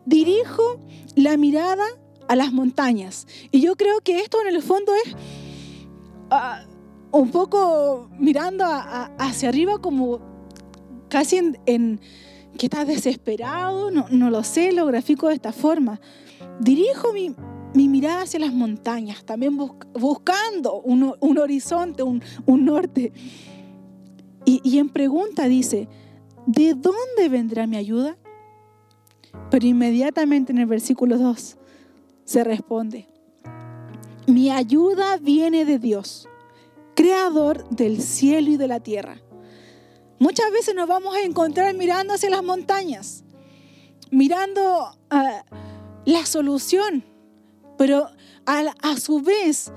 dirijo 0.05 0.79
la 1.15 1.35
mirada 1.35 1.83
a 2.27 2.35
las 2.35 2.53
montañas. 2.53 3.27
Y 3.51 3.61
yo 3.61 3.75
creo 3.75 3.99
que 4.01 4.19
esto 4.19 4.41
en 4.41 4.55
el 4.55 4.61
fondo 4.61 4.93
es 5.05 5.15
ah, 6.29 6.63
un 7.11 7.31
poco 7.31 8.09
mirando 8.17 8.65
hacia 8.65 9.49
arriba 9.49 9.79
como 9.79 10.19
casi 11.09 11.53
en, 11.65 11.99
que 12.57 12.65
estás 12.65 12.87
desesperado, 12.87 13.91
no, 13.91 14.29
lo 14.29 14.43
sé, 14.43 14.71
lo 14.71 14.85
grafico 14.85 15.27
de 15.27 15.35
esta 15.35 15.51
forma. 15.51 15.99
Dirijo 16.59 17.13
mi, 17.13 17.35
mirada 17.87 18.23
hacia 18.23 18.39
las 18.39 18.53
montañas, 18.53 19.23
también 19.23 19.57
buscando 19.57 20.81
un, 20.81 21.37
horizonte, 21.37 22.03
un, 22.03 22.21
norte. 22.47 23.11
Y, 24.45 24.79
en 24.79 24.89
pregunta 24.89 25.47
dice, 25.47 25.87
¿de 26.45 26.73
dónde 26.73 27.29
vendrá 27.29 27.67
mi 27.67 27.77
ayuda? 27.77 28.17
Pero 29.51 29.67
inmediatamente 29.67 30.51
en 30.51 30.57
el 30.57 30.65
versículo 30.65 31.17
2 31.17 31.57
se 32.25 32.43
responde, 32.43 33.07
mi 34.25 34.49
ayuda 34.49 35.17
viene 35.17 35.63
de 35.63 35.79
Dios, 35.79 36.27
creador 36.95 37.69
del 37.69 38.01
cielo 38.01 38.51
y 38.51 38.57
de 38.57 38.67
la 38.67 38.79
tierra. 38.79 39.21
Muchas 40.19 40.51
veces 40.51 40.73
nos 40.73 40.87
vamos 40.87 41.15
a 41.15 41.21
encontrar 41.21 41.75
mirando 41.75 42.13
hacia 42.13 42.29
las 42.29 42.43
montañas, 42.43 43.23
mirando 44.09 44.89
ah, 45.11 45.43
la 46.07 46.25
solución, 46.25 47.03
pero 47.77 48.07
a, 48.45 48.59
a 48.81 48.97
su 48.97 49.21
vez 49.21 49.73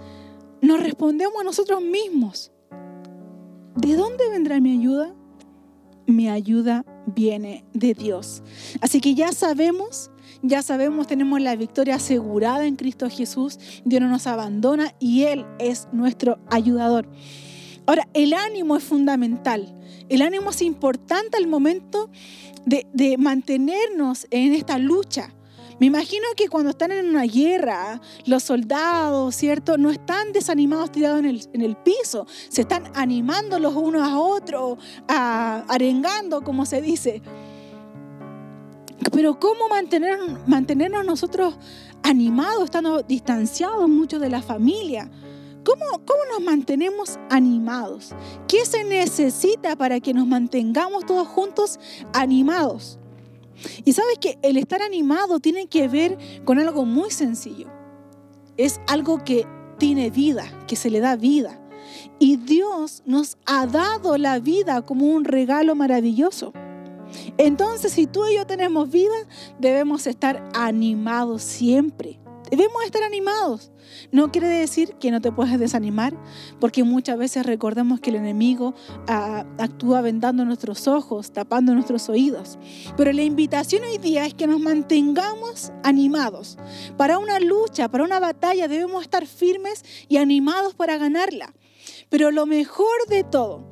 nos 0.62 0.80
respondemos 0.80 1.34
a 1.40 1.44
nosotros 1.44 1.82
mismos. 1.82 2.52
¿De 3.74 3.96
dónde 3.96 4.30
vendrá 4.30 4.60
mi 4.60 4.78
ayuda? 4.78 5.12
Mi 6.06 6.28
ayuda 6.28 6.84
viene 7.04 7.64
de 7.72 7.94
Dios. 7.94 8.44
Así 8.80 9.00
que 9.00 9.16
ya 9.16 9.32
sabemos, 9.32 10.12
ya 10.40 10.62
sabemos, 10.62 11.08
tenemos 11.08 11.40
la 11.40 11.56
victoria 11.56 11.96
asegurada 11.96 12.64
en 12.64 12.76
Cristo 12.76 13.10
Jesús. 13.10 13.58
Dios 13.84 14.00
no 14.00 14.08
nos 14.08 14.28
abandona 14.28 14.94
y 15.00 15.24
Él 15.24 15.44
es 15.58 15.88
nuestro 15.90 16.38
ayudador. 16.48 17.08
Ahora, 17.86 18.08
el 18.14 18.34
ánimo 18.34 18.76
es 18.76 18.84
fundamental. 18.84 19.76
El 20.08 20.22
ánimo 20.22 20.50
es 20.50 20.62
importante 20.62 21.38
al 21.38 21.48
momento 21.48 22.08
de, 22.66 22.86
de 22.92 23.18
mantenernos 23.18 24.28
en 24.30 24.52
esta 24.52 24.78
lucha. 24.78 25.34
Me 25.80 25.86
imagino 25.86 26.26
que 26.36 26.48
cuando 26.48 26.70
están 26.70 26.92
en 26.92 27.08
una 27.08 27.22
guerra, 27.22 28.02
los 28.26 28.42
soldados, 28.42 29.34
¿cierto? 29.34 29.78
No 29.78 29.90
están 29.90 30.30
desanimados 30.32 30.92
tirados 30.92 31.20
en 31.20 31.62
el, 31.62 31.76
piso, 31.76 32.26
se 32.50 32.60
están 32.60 32.84
animando 32.94 33.58
los 33.58 33.74
unos 33.74 34.02
a 34.02 34.18
otros, 34.18 34.78
arengando, 35.08 36.42
como 36.42 36.66
se 36.66 36.82
dice. 36.82 37.22
Pero 39.10 39.40
¿cómo 39.40 39.70
mantener, 39.70 40.18
mantenernos 40.46 41.06
nosotros 41.06 41.56
animados, 42.02 42.64
estando 42.64 43.02
distanciados 43.02 43.88
muchos 43.88 44.20
de 44.20 44.28
la 44.28 44.42
familia? 44.42 45.10
¿Cómo, 45.64 45.86
¿Cómo 46.04 46.20
nos 46.30 46.42
mantenemos 46.42 47.18
animados? 47.30 48.10
¿Qué 48.46 48.66
se 48.66 48.84
necesita 48.84 49.76
para 49.76 49.98
que 50.00 50.12
nos 50.12 50.26
mantengamos 50.26 51.06
todos 51.06 51.26
juntos 51.26 51.80
animados? 52.12 52.98
Y 53.84 53.92
sabes 53.92 54.18
que 54.18 54.38
el 54.42 54.56
estar 54.56 54.82
animado 54.82 55.40
tiene 55.40 55.66
que 55.66 55.88
ver 55.88 56.18
con 56.44 56.58
algo 56.58 56.84
muy 56.84 57.10
sencillo. 57.10 57.68
Es 58.56 58.80
algo 58.86 59.24
que 59.24 59.46
tiene 59.78 60.10
vida, 60.10 60.44
que 60.66 60.76
se 60.76 60.90
le 60.90 61.00
da 61.00 61.16
vida. 61.16 61.60
Y 62.18 62.36
Dios 62.36 63.02
nos 63.06 63.38
ha 63.46 63.66
dado 63.66 64.16
la 64.18 64.38
vida 64.38 64.82
como 64.82 65.06
un 65.06 65.24
regalo 65.24 65.74
maravilloso. 65.74 66.52
Entonces, 67.38 67.92
si 67.92 68.06
tú 68.06 68.26
y 68.26 68.36
yo 68.36 68.46
tenemos 68.46 68.90
vida, 68.90 69.14
debemos 69.58 70.06
estar 70.06 70.48
animados 70.54 71.42
siempre. 71.42 72.20
Debemos 72.50 72.82
estar 72.84 73.02
animados. 73.04 73.70
No 74.10 74.32
quiere 74.32 74.48
decir 74.48 74.94
que 74.94 75.10
no 75.10 75.20
te 75.20 75.30
puedes 75.30 75.58
desanimar, 75.58 76.14
porque 76.58 76.82
muchas 76.82 77.16
veces 77.16 77.46
recordemos 77.46 78.00
que 78.00 78.10
el 78.10 78.16
enemigo 78.16 78.74
ah, 79.06 79.44
actúa 79.58 80.00
vendando 80.00 80.44
nuestros 80.44 80.88
ojos, 80.88 81.32
tapando 81.32 81.74
nuestros 81.74 82.08
oídos. 82.08 82.58
Pero 82.96 83.12
la 83.12 83.22
invitación 83.22 83.84
hoy 83.84 83.98
día 83.98 84.26
es 84.26 84.34
que 84.34 84.48
nos 84.48 84.60
mantengamos 84.60 85.72
animados. 85.84 86.58
Para 86.96 87.18
una 87.18 87.38
lucha, 87.38 87.88
para 87.88 88.04
una 88.04 88.18
batalla, 88.18 88.66
debemos 88.66 89.02
estar 89.02 89.26
firmes 89.26 89.84
y 90.08 90.16
animados 90.16 90.74
para 90.74 90.98
ganarla. 90.98 91.54
Pero 92.08 92.32
lo 92.32 92.46
mejor 92.46 93.06
de 93.08 93.22
todo, 93.22 93.64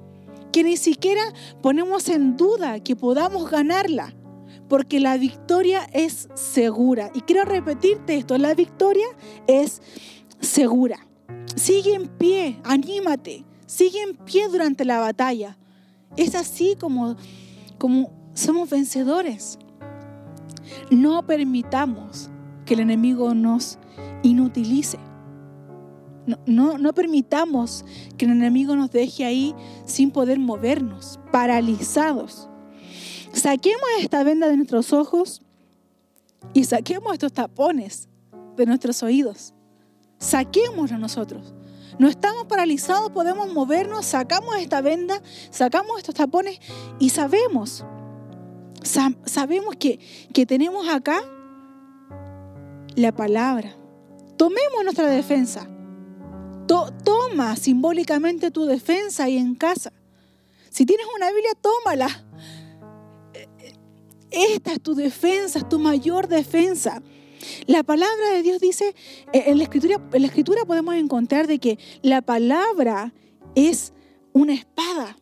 que 0.52 0.62
ni 0.62 0.76
siquiera 0.76 1.22
ponemos 1.62 2.08
en 2.08 2.36
duda 2.36 2.80
que 2.80 2.94
podamos 2.94 3.50
ganarla 3.50 4.14
porque 4.68 5.00
la 5.00 5.16
victoria 5.16 5.88
es 5.92 6.28
segura. 6.34 7.10
Y 7.14 7.22
quiero 7.22 7.44
repetirte 7.44 8.16
esto, 8.16 8.36
la 8.38 8.54
victoria 8.54 9.06
es 9.46 9.82
segura. 10.40 11.06
Sigue 11.56 11.94
en 11.94 12.06
pie, 12.06 12.60
anímate, 12.64 13.44
sigue 13.66 14.02
en 14.02 14.16
pie 14.16 14.48
durante 14.48 14.84
la 14.84 15.00
batalla. 15.00 15.58
Es 16.16 16.34
así 16.34 16.76
como, 16.78 17.16
como 17.78 18.10
somos 18.34 18.70
vencedores. 18.70 19.58
No 20.90 21.26
permitamos 21.26 22.30
que 22.64 22.74
el 22.74 22.80
enemigo 22.80 23.34
nos 23.34 23.78
inutilice. 24.22 24.98
No, 26.26 26.38
no, 26.44 26.76
no, 26.76 26.92
permitamos 26.92 27.86
que 28.18 28.26
el 28.26 28.32
enemigo 28.32 28.76
nos 28.76 28.90
deje 28.90 29.24
ahí 29.24 29.54
sin 29.86 30.10
poder 30.10 30.38
movernos, 30.38 31.18
paralizados. 31.32 32.50
Saquemos 33.32 33.88
esta 34.00 34.24
venda 34.24 34.48
de 34.48 34.56
nuestros 34.56 34.92
ojos 34.92 35.42
y 36.54 36.64
saquemos 36.64 37.12
estos 37.12 37.32
tapones 37.32 38.08
de 38.56 38.66
nuestros 38.66 39.02
oídos. 39.02 39.54
Saquémoslo 40.18 40.98
nosotros. 40.98 41.54
No 41.98 42.08
estamos 42.08 42.46
paralizados, 42.46 43.10
podemos 43.10 43.52
movernos, 43.52 44.06
sacamos 44.06 44.56
esta 44.56 44.80
venda, 44.80 45.20
sacamos 45.50 45.98
estos 45.98 46.14
tapones 46.14 46.60
y 47.00 47.10
sabemos, 47.10 47.84
sabemos 49.24 49.74
que, 49.76 49.98
que 50.32 50.46
tenemos 50.46 50.88
acá 50.88 51.20
la 52.94 53.12
palabra. 53.12 53.76
Tomemos 54.36 54.84
nuestra 54.84 55.08
defensa. 55.08 55.68
toma 56.66 57.56
simbólicamente 57.56 58.50
tu 58.52 58.66
defensa 58.66 59.24
ahí 59.24 59.36
en 59.36 59.56
casa. 59.56 59.92
Si 60.70 60.86
tienes 60.86 61.06
una 61.16 61.30
Biblia, 61.30 61.52
tómala. 61.60 62.27
Esta 64.30 64.72
es 64.72 64.80
tu 64.80 64.94
defensa, 64.94 65.58
es 65.58 65.68
tu 65.68 65.78
mayor 65.78 66.28
defensa. 66.28 67.02
La 67.66 67.82
palabra 67.82 68.30
de 68.32 68.42
Dios 68.42 68.60
dice, 68.60 68.94
eh, 69.32 69.44
en 69.46 69.58
la 69.58 69.64
escritura, 69.64 70.00
en 70.12 70.22
la 70.22 70.28
escritura 70.28 70.64
podemos 70.64 70.94
encontrar 70.94 71.46
de 71.46 71.58
que 71.58 71.78
la 72.02 72.22
palabra 72.22 73.12
es 73.54 73.92
una 74.32 74.54
espada. 74.54 75.16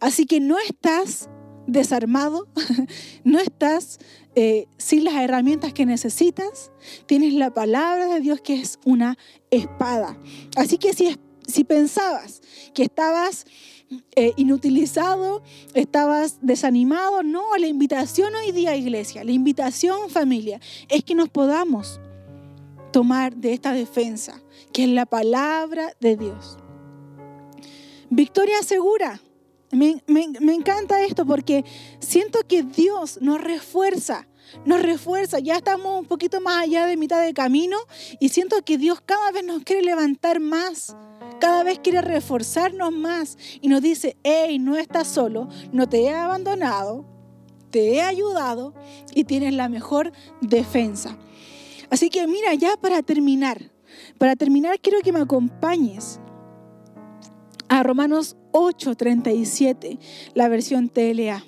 Así 0.00 0.26
que 0.26 0.40
no 0.40 0.58
estás 0.58 1.28
desarmado, 1.66 2.48
no 3.24 3.38
estás 3.38 3.98
eh, 4.34 4.66
sin 4.78 5.04
las 5.04 5.14
herramientas 5.14 5.72
que 5.72 5.86
necesitas, 5.86 6.72
tienes 7.06 7.34
la 7.34 7.52
palabra 7.54 8.06
de 8.06 8.20
Dios 8.20 8.40
que 8.40 8.54
es 8.54 8.78
una 8.84 9.16
espada. 9.50 10.18
Así 10.56 10.78
que 10.78 10.92
si, 10.92 11.16
si 11.46 11.64
pensabas 11.64 12.40
que 12.74 12.82
estabas 12.82 13.46
eh, 14.14 14.32
inutilizado, 14.36 15.42
estabas 15.74 16.38
desanimado. 16.40 17.22
No, 17.22 17.56
la 17.56 17.66
invitación 17.66 18.34
hoy 18.34 18.52
día, 18.52 18.76
iglesia, 18.76 19.24
la 19.24 19.32
invitación, 19.32 20.10
familia, 20.10 20.60
es 20.88 21.04
que 21.04 21.14
nos 21.14 21.28
podamos 21.28 22.00
tomar 22.92 23.34
de 23.34 23.52
esta 23.52 23.72
defensa, 23.72 24.40
que 24.72 24.84
es 24.84 24.90
la 24.90 25.06
palabra 25.06 25.94
de 26.00 26.16
Dios. 26.16 26.58
Victoria 28.10 28.62
segura. 28.62 29.20
Me, 29.70 30.02
me, 30.06 30.52
encanta 30.54 31.02
esto 31.02 31.24
porque 31.24 31.64
siento 31.98 32.40
que 32.46 32.62
Dios 32.62 33.18
nos 33.22 33.40
refuerza, 33.40 34.28
nos 34.64 34.82
refuerza. 34.82 35.38
Ya 35.38 35.56
estamos 35.56 36.00
un 36.00 36.06
poquito 36.06 36.40
más 36.40 36.62
allá 36.62 36.86
de 36.86 36.96
mitad 36.96 37.22
de 37.22 37.34
camino 37.34 37.76
y 38.20 38.28
siento 38.30 38.62
que 38.64 38.78
Dios 38.78 39.00
cada 39.00 39.30
vez 39.32 39.44
nos 39.44 39.62
quiere 39.62 39.82
levantar 39.82 40.40
más 40.40 40.96
cada 41.42 41.64
vez 41.64 41.80
quiere 41.80 42.02
reforzarnos 42.02 42.92
más 42.92 43.36
y 43.60 43.66
nos 43.66 43.82
dice, 43.82 44.16
hey, 44.22 44.60
no 44.60 44.76
estás 44.76 45.08
solo, 45.08 45.48
no 45.72 45.88
te 45.88 46.02
he 46.02 46.14
abandonado, 46.14 47.04
te 47.70 47.94
he 47.94 48.00
ayudado 48.00 48.74
y 49.12 49.24
tienes 49.24 49.52
la 49.52 49.68
mejor 49.68 50.12
defensa. 50.40 51.18
Así 51.90 52.10
que 52.10 52.28
mira, 52.28 52.54
ya 52.54 52.76
para 52.76 53.02
terminar, 53.02 53.72
para 54.18 54.36
terminar 54.36 54.78
quiero 54.78 55.00
que 55.00 55.12
me 55.12 55.20
acompañes 55.20 56.20
a 57.68 57.82
Romanos 57.82 58.36
8:37, 58.52 59.98
la 60.34 60.48
versión 60.48 60.90
TLA. 60.90 61.44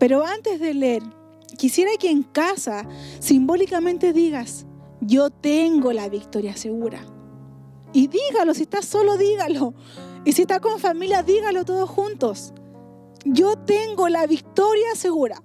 Pero 0.00 0.24
antes 0.24 0.58
de 0.58 0.72
leer, 0.72 1.02
quisiera 1.58 1.90
que 2.00 2.10
en 2.10 2.22
casa 2.22 2.88
simbólicamente 3.20 4.14
digas, 4.14 4.64
yo 5.02 5.28
tengo 5.28 5.92
la 5.92 6.08
victoria 6.08 6.56
segura. 6.56 7.04
Y 7.92 8.08
dígalo, 8.08 8.54
si 8.54 8.62
está 8.62 8.80
solo, 8.80 9.18
dígalo. 9.18 9.74
Y 10.24 10.32
si 10.32 10.42
está 10.42 10.58
con 10.58 10.80
familia, 10.80 11.22
dígalo 11.22 11.66
todos 11.66 11.88
juntos. 11.90 12.54
Yo 13.26 13.56
tengo 13.56 14.08
la 14.08 14.26
victoria 14.26 14.94
segura. 14.94 15.42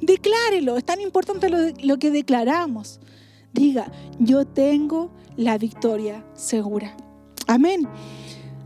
Declárelo, 0.00 0.78
es 0.78 0.84
tan 0.84 1.02
importante 1.02 1.50
lo, 1.50 1.98
que 1.98 2.10
declaramos. 2.10 3.00
Diga, 3.52 3.92
yo 4.18 4.46
tengo 4.46 5.10
la 5.36 5.58
victoria 5.58 6.24
segura. 6.32 6.96
Amén. 7.46 7.86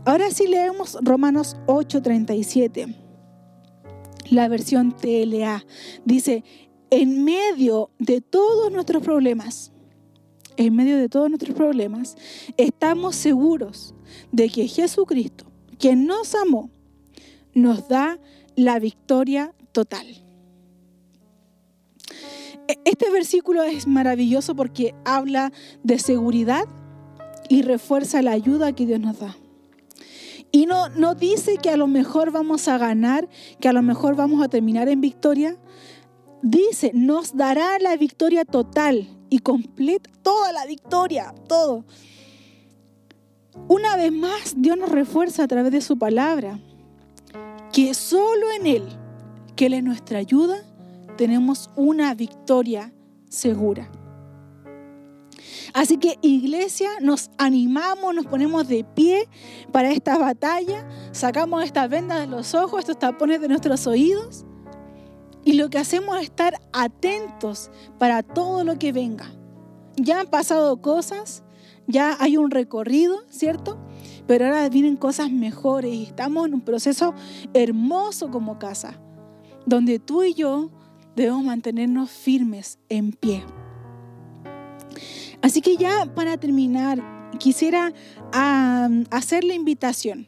Ahora 0.05 0.31
sí 0.31 0.47
leemos 0.47 0.97
Romanos 1.01 1.57
8:37, 1.67 2.95
la 4.31 4.47
versión 4.47 4.95
TLA. 4.95 5.63
Dice, 6.03 6.43
en 6.89 7.23
medio 7.23 7.91
de 7.99 8.21
todos 8.21 8.71
nuestros 8.71 9.03
problemas, 9.03 9.71
en 10.57 10.75
medio 10.75 10.97
de 10.97 11.09
todos 11.09 11.29
nuestros 11.29 11.55
problemas, 11.55 12.15
estamos 12.57 13.15
seguros 13.15 13.93
de 14.31 14.49
que 14.49 14.67
Jesucristo, 14.67 15.45
quien 15.77 16.07
nos 16.07 16.33
amó, 16.33 16.71
nos 17.53 17.87
da 17.87 18.19
la 18.55 18.79
victoria 18.79 19.53
total. 19.71 20.07
E-, 22.67 22.79
este 22.85 23.09
versículo 23.11 23.63
es 23.63 23.87
maravilloso 23.87 24.55
porque 24.55 24.95
habla 25.05 25.51
de 25.83 25.99
seguridad 25.99 26.65
y 27.49 27.63
refuerza 27.63 28.21
la 28.21 28.31
ayuda 28.31 28.73
que 28.73 28.85
Dios 28.85 28.99
nos 28.99 29.19
da. 29.19 29.35
Y 30.51 30.65
no, 30.65 30.89
no 30.89 31.15
dice 31.15 31.57
que 31.57 31.69
a 31.69 31.77
lo 31.77 31.87
mejor 31.87 32.31
vamos 32.31 32.67
a 32.67 32.77
ganar, 32.77 33.29
que 33.59 33.69
a 33.69 33.73
lo 33.73 33.81
mejor 33.81 34.15
vamos 34.15 34.43
a 34.43 34.49
terminar 34.49 34.89
en 34.89 34.99
victoria. 34.99 35.57
Dice, 36.41 36.91
nos 36.93 37.37
dará 37.37 37.79
la 37.79 37.95
victoria 37.95 38.43
total 38.43 39.07
y 39.29 39.39
completa 39.39 40.09
toda 40.21 40.51
la 40.51 40.65
victoria, 40.65 41.33
todo. 41.47 41.85
Una 43.67 43.95
vez 43.95 44.11
más, 44.11 44.55
Dios 44.57 44.77
nos 44.77 44.89
refuerza 44.89 45.43
a 45.43 45.47
través 45.47 45.71
de 45.71 45.81
su 45.81 45.97
palabra 45.97 46.59
que 47.71 47.93
solo 47.93 48.51
en 48.51 48.67
Él, 48.67 48.83
que 49.55 49.67
Él 49.67 49.73
es 49.73 49.83
nuestra 49.83 50.19
ayuda, 50.19 50.57
tenemos 51.17 51.69
una 51.75 52.13
victoria 52.13 52.93
segura. 53.29 53.89
Así 55.73 55.97
que 55.97 56.17
iglesia, 56.21 56.89
nos 57.01 57.31
animamos, 57.37 58.13
nos 58.13 58.25
ponemos 58.25 58.67
de 58.67 58.83
pie 58.83 59.27
para 59.71 59.91
esta 59.91 60.17
batalla, 60.17 60.87
sacamos 61.11 61.63
esta 61.63 61.87
venda 61.87 62.19
de 62.19 62.27
los 62.27 62.53
ojos, 62.53 62.79
estos 62.79 62.99
tapones 62.99 63.41
de 63.41 63.47
nuestros 63.47 63.87
oídos 63.87 64.45
y 65.43 65.53
lo 65.53 65.69
que 65.69 65.79
hacemos 65.79 66.17
es 66.17 66.23
estar 66.23 66.59
atentos 66.71 67.71
para 67.97 68.23
todo 68.23 68.63
lo 68.63 68.77
que 68.77 68.91
venga. 68.91 69.31
Ya 69.95 70.19
han 70.19 70.27
pasado 70.27 70.81
cosas, 70.81 71.43
ya 71.87 72.15
hay 72.19 72.37
un 72.37 72.51
recorrido, 72.51 73.23
¿cierto? 73.29 73.77
Pero 74.27 74.45
ahora 74.45 74.69
vienen 74.69 74.97
cosas 74.97 75.31
mejores 75.31 75.93
y 75.93 76.03
estamos 76.03 76.47
en 76.47 76.53
un 76.53 76.61
proceso 76.61 77.13
hermoso 77.53 78.29
como 78.29 78.59
casa, 78.59 78.99
donde 79.65 79.99
tú 79.99 80.23
y 80.23 80.33
yo 80.33 80.69
debemos 81.15 81.43
mantenernos 81.43 82.09
firmes 82.09 82.79
en 82.89 83.11
pie. 83.11 83.43
Así 85.41 85.61
que 85.61 85.77
ya 85.77 86.05
para 86.13 86.37
terminar, 86.37 87.01
quisiera 87.39 87.93
hacer 88.31 89.43
la 89.43 89.53
invitación 89.53 90.27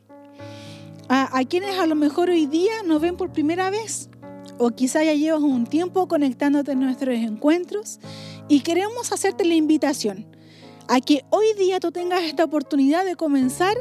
a, 1.10 1.38
a 1.38 1.44
quienes 1.46 1.78
a 1.78 1.86
lo 1.86 1.96
mejor 1.96 2.30
hoy 2.30 2.46
día 2.46 2.72
nos 2.86 3.02
ven 3.02 3.18
por 3.18 3.32
primera 3.32 3.70
vez 3.70 4.10
o 4.58 4.72
quizá 4.72 5.04
ya 5.04 5.14
llevas 5.14 5.42
un 5.42 5.66
tiempo 5.66 6.08
conectándote 6.08 6.72
en 6.72 6.80
nuestros 6.80 7.16
encuentros 7.16 8.00
y 8.48 8.62
queremos 8.62 9.12
hacerte 9.12 9.46
la 9.46 9.56
invitación 9.56 10.26
a 10.88 11.00
que 11.00 11.24
hoy 11.30 11.54
día 11.58 11.80
tú 11.80 11.92
tengas 11.92 12.24
esta 12.24 12.44
oportunidad 12.44 13.06
de 13.06 13.16
comenzar 13.16 13.76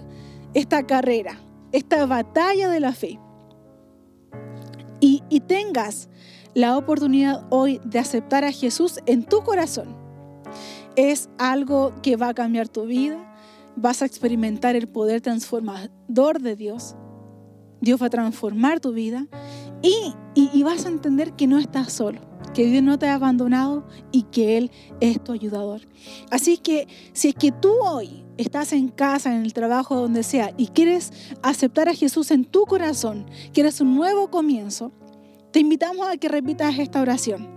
esta 0.55 0.87
carrera, 0.87 1.41
esta 1.73 2.07
batalla 2.07 2.69
de 2.69 2.81
la 2.81 2.93
fe. 2.93 3.19
Y, 5.01 5.23
y 5.29 5.41
tengas 5.41 6.09
la 6.55 6.77
oportunidad 6.77 7.45
hoy 7.51 7.81
de 7.85 7.99
aceptar 7.99 8.45
a 8.45 8.53
Jesús 8.53 9.01
en 9.07 9.25
tu 9.25 9.43
corazón. 9.43 9.97
Es 10.97 11.31
algo 11.39 11.95
que 12.03 12.17
va 12.17 12.29
a 12.29 12.35
cambiar 12.35 12.69
tu 12.69 12.87
vida. 12.87 13.35
Vas 13.77 14.03
a 14.03 14.07
experimentar 14.07 14.77
el 14.77 14.89
poder 14.89 15.21
transformador 15.21 16.41
de 16.41 16.57
Dios. 16.57 16.97
Dios 17.81 18.01
va 18.01 18.07
a 18.07 18.11
transformar 18.11 18.79
tu 18.81 18.93
vida 18.93 19.27
y, 19.83 20.63
vas 20.63 20.87
a 20.87 20.89
entender 20.89 21.33
que 21.33 21.49
no 21.49 21.59
estás 21.59 21.93
solo, 21.93 22.21
que 22.55 22.67
Dios 22.67 22.83
no 22.83 22.99
te 22.99 23.09
ha 23.09 23.15
abandonado 23.15 23.85
y 24.13 24.23
que 24.23 24.57
Él 24.57 24.71
es 25.01 25.23
tu 25.23 25.33
ayudador. 25.33 25.81
Así 26.31 26.59
que 26.59 26.87
si 27.13 27.31
es 27.31 27.35
que 27.35 27.51
tú 27.51 27.73
hoy 27.83 28.25
estás 28.37 28.73
en 28.73 28.89
casa, 28.89 29.35
en 29.35 29.43
el 29.43 29.53
trabajo, 29.53 29.97
donde 29.97 30.23
sea, 30.23 30.55
y 30.57 30.69
quieres 30.69 31.13
aceptar 31.43 31.89
a 31.89 31.95
Jesús 31.95 32.31
en 32.31 32.45
tu 32.45 32.65
corazón, 32.65 33.27
quieres 33.53 33.81
un 33.81 33.97
nuevo 33.97 34.31
comienzo, 34.31 34.93
te 35.51 35.59
invitamos 35.59 36.07
a 36.09 36.17
que 36.17 36.29
repitas 36.29 36.79
esta 36.79 37.03
oración. 37.03 37.49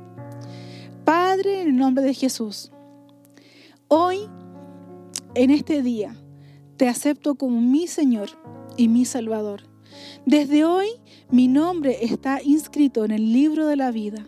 Padre, 1.05 1.61
en 1.61 1.67
el 1.69 1.77
nombre 1.77 2.03
de 2.03 2.15
Jesús, 2.15 2.71
hoy, 3.87 4.19
en 5.33 5.51
este 5.51 5.81
día, 5.81 6.15
te 6.77 6.87
acepto 6.87 7.35
como 7.35 7.61
mi 7.61 7.87
Señor 7.87 8.29
y 8.77 8.87
mi 8.87 9.05
Salvador. 9.05 9.61
Desde 10.25 10.65
hoy 10.65 10.87
mi 11.29 11.47
nombre 11.47 11.97
está 12.01 12.41
inscrito 12.43 13.05
en 13.05 13.11
el 13.11 13.31
libro 13.31 13.67
de 13.67 13.75
la 13.75 13.91
vida. 13.91 14.27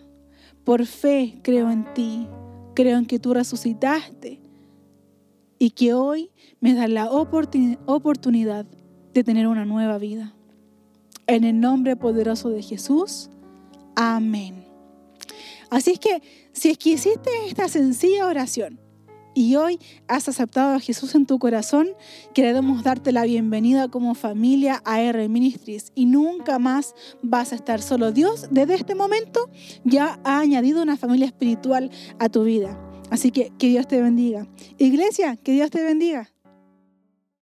Por 0.63 0.85
fe 0.85 1.39
creo 1.43 1.69
en 1.69 1.93
ti, 1.93 2.27
creo 2.75 2.97
en 2.97 3.05
que 3.05 3.19
tú 3.19 3.33
resucitaste 3.33 4.39
y 5.59 5.71
que 5.71 5.93
hoy 5.93 6.31
me 6.59 6.73
das 6.73 6.89
la 6.89 7.09
oportunidad 7.11 8.65
de 9.13 9.23
tener 9.23 9.47
una 9.47 9.65
nueva 9.65 9.97
vida. 9.97 10.33
En 11.25 11.43
el 11.43 11.59
nombre 11.59 11.95
poderoso 11.95 12.49
de 12.49 12.61
Jesús, 12.61 13.29
amén. 13.95 14.65
Así 15.69 15.91
es 15.91 15.99
que 15.99 16.21
si 16.53 16.69
es 16.69 16.77
que 16.77 16.91
hiciste 16.91 17.29
esta 17.47 17.67
sencilla 17.67 18.27
oración 18.27 18.79
y 19.37 19.55
hoy 19.55 19.77
has 20.07 20.27
aceptado 20.27 20.73
a 20.73 20.79
Jesús 20.79 21.13
en 21.13 21.27
tu 21.27 21.37
corazón, 21.37 21.89
queremos 22.33 22.83
darte 22.83 23.11
la 23.11 23.23
bienvenida 23.23 23.87
como 23.87 24.15
familia 24.15 24.81
a 24.83 24.99
R 24.99 25.29
Ministries 25.29 25.91
y 25.93 26.07
nunca 26.07 26.57
más 26.57 26.95
vas 27.21 27.51
a 27.51 27.55
estar 27.55 27.79
solo. 27.79 28.11
Dios 28.11 28.47
desde 28.49 28.73
este 28.73 28.95
momento 28.95 29.47
ya 29.83 30.19
ha 30.23 30.39
añadido 30.39 30.81
una 30.81 30.97
familia 30.97 31.27
espiritual 31.27 31.91
a 32.17 32.29
tu 32.29 32.45
vida. 32.45 32.79
Así 33.11 33.29
que 33.29 33.51
que 33.59 33.67
Dios 33.67 33.87
te 33.87 34.01
bendiga. 34.01 34.47
Iglesia, 34.79 35.35
que 35.35 35.51
Dios 35.51 35.69
te 35.69 35.83
bendiga. 35.83 36.31